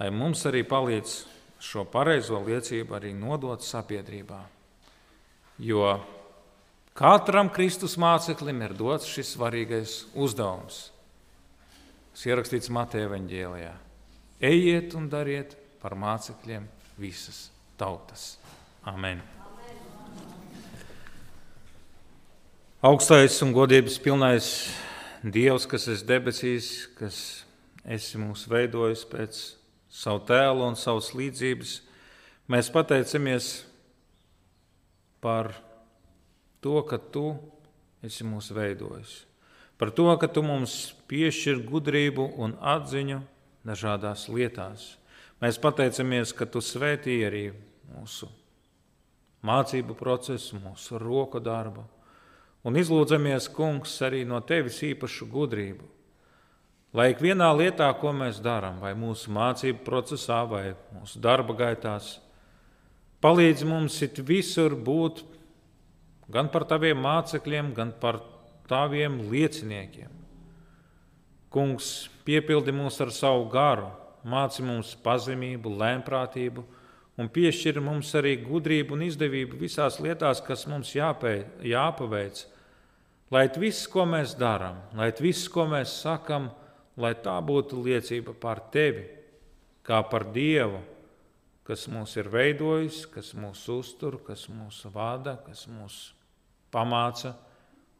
Lai 0.00 0.08
mums 0.10 0.42
arī 0.50 0.64
palīdz 0.66 1.14
šo 1.62 1.86
pareizo 1.92 2.42
liecību 2.42 2.98
arī 2.98 3.14
nodot 3.14 3.62
sabiedrībā, 3.62 4.40
jo 5.62 5.94
katram 6.98 7.54
Kristus 7.54 7.94
māceklim 8.02 8.66
ir 8.66 8.74
dots 8.74 9.06
šis 9.06 9.36
svarīgais 9.36 9.96
uzdevums. 10.18 10.88
Tas 12.10 12.26
ierakstīts 12.26 12.74
Mateja 12.74 13.14
Vāģēlijā. 13.14 13.76
Ejiet 14.42 14.98
un 14.98 15.06
dariet 15.06 15.54
par 15.78 15.94
mācekļiem 15.94 16.66
visas 16.98 17.44
tautas. 17.78 18.41
Amen! 18.82 19.20
Augstais 22.82 23.36
un 23.46 23.52
godības 23.54 23.94
pilnais 24.02 24.46
Dievs, 25.22 25.68
kas 25.70 25.84
ir 25.86 26.00
debesīs, 26.02 26.88
kas 26.98 27.18
esi 27.86 28.18
mūs 28.18 28.42
veidojis 28.50 29.04
pēc 29.06 29.38
savu 29.86 30.24
tēlu 30.26 30.66
un 30.66 30.74
savas 30.74 31.12
līdzības, 31.14 31.76
mēs 32.50 32.72
pateicamies 32.74 33.52
par 35.22 35.52
to, 36.58 36.74
ka 36.82 36.98
tu 36.98 37.36
esi 38.02 38.26
mūs 38.26 38.50
veidojis, 38.50 39.14
par 39.78 39.94
to, 39.94 40.10
ka 40.18 40.26
tu 40.26 40.42
mums 40.42 40.90
piešķir 41.06 41.62
gudrību 41.70 42.32
un 42.34 42.58
atziņu 42.58 43.22
dažādās 43.62 44.26
lietās. 44.26 44.96
Mēs 45.38 45.62
pateicamies, 45.62 46.34
ka 46.34 46.50
tu 46.50 46.58
svētīji 46.58 47.26
arī 47.30 47.48
mūsu 47.94 48.26
mācību 49.46 49.96
procesu, 49.98 50.60
mūsu 50.62 51.00
roku 51.02 51.40
darbu 51.42 51.84
Un 52.62 52.78
izlūdzamies, 52.78 53.48
Kungs, 53.50 53.96
arī 54.06 54.22
no 54.26 54.38
tevis 54.46 54.78
īpašu 54.86 55.26
gudrību. 55.30 55.88
Lai 56.94 57.08
ikvienā 57.10 57.48
lietā, 57.56 57.88
ko 57.98 58.12
mēs 58.14 58.38
darām, 58.44 58.76
vai 58.82 58.92
mūsu 58.94 59.32
mācību 59.34 59.82
procesā, 59.82 60.42
vai 60.46 60.76
mūsu 60.94 61.18
darba 61.24 61.56
gaitās, 61.58 62.18
palīdz 63.24 63.64
mums 63.66 63.96
it 64.04 64.20
visur 64.28 64.76
būt 64.76 65.24
gan 66.30 66.52
par 66.52 66.68
taviem 66.70 67.00
mācekļiem, 67.02 67.72
gan 67.74 67.90
par 67.98 68.20
taviem 68.70 69.18
lieciniekiem. 69.32 70.12
Kungs, 71.52 71.88
piepildi 72.22 72.72
mūs 72.76 73.00
ar 73.02 73.10
savu 73.12 73.48
garu, 73.50 73.90
māci 74.22 74.62
mums 74.62 74.94
pazemību, 75.02 75.72
lēmprātību 75.82 76.62
un 77.20 77.28
piešķir 77.28 77.80
mums 77.84 78.14
arī 78.18 78.38
gudrību 78.44 78.96
un 78.96 79.04
izdevību 79.08 79.60
visās 79.60 79.98
lietās, 80.00 80.40
kas 80.44 80.66
mums 80.70 80.94
jāpēj, 80.96 81.44
jāpaveic, 81.72 82.46
Lai 83.32 83.46
viss, 83.56 83.86
ko 83.88 84.04
mēs 84.04 84.34
darām, 84.36 84.76
lai 84.92 85.08
viss, 85.16 85.46
ko 85.48 85.64
mēs 85.64 85.94
sakām, 86.02 86.50
lai 87.00 87.14
tā 87.16 87.38
būtu 87.40 87.78
liecība 87.80 88.34
par 88.36 88.60
tevi, 88.74 89.06
kā 89.88 90.02
par 90.04 90.26
Dievu, 90.34 90.82
kas 91.64 91.86
mūs 91.88 92.12
ir 92.20 92.28
veidojis, 92.28 93.06
kas 93.08 93.32
mūs 93.32 93.62
uztur, 93.72 94.18
kas 94.26 94.50
mūs 94.52 94.82
vada, 94.92 95.38
kas 95.46 95.64
mūs 95.64 95.96
pamāca 96.74 97.32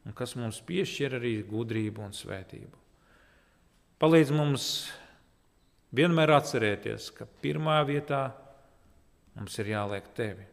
un 0.05 0.13
kas 0.13 0.37
mums 0.37 0.61
piešķir 0.69 1.17
arī 1.17 1.39
gudrību 1.49 2.05
un 2.05 2.13
svētību. 2.13 2.77
Palīdz 4.05 4.35
mums 4.37 4.67
vienmēr 5.97 6.35
atcerēties, 6.37 7.09
ka 7.17 7.25
pirmā 7.41 7.81
vietā 7.89 8.27
mums 9.37 9.59
ir 9.63 9.73
jāliek 9.73 10.09
tevi, 10.17 10.45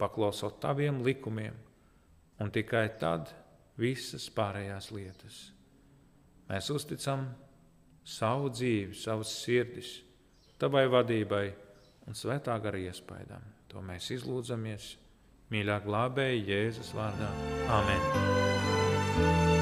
paklausot 0.00 0.60
taviem 0.62 1.02
likumiem, 1.04 1.56
un 2.40 2.50
tikai 2.54 2.86
tad 3.00 3.30
visas 3.78 4.26
pārējās 4.34 4.90
lietas. 4.94 5.40
Mēs 6.50 6.68
uzticam 6.74 7.28
savu 8.04 8.50
dzīvi, 8.52 8.94
savas 8.98 9.32
sirdis, 9.42 9.96
tavai 10.60 10.84
vadībai 10.92 11.46
un 12.08 12.18
svētā 12.18 12.58
gara 12.62 12.82
iespaidam. 12.84 13.42
To 13.72 13.82
mēs 13.82 14.10
izlūdzamies 14.18 14.92
mīļā 15.54 15.80
glābēji 15.86 16.46
Jēzus 16.52 16.94
vārdā. 16.96 17.32
Amen! 17.80 19.53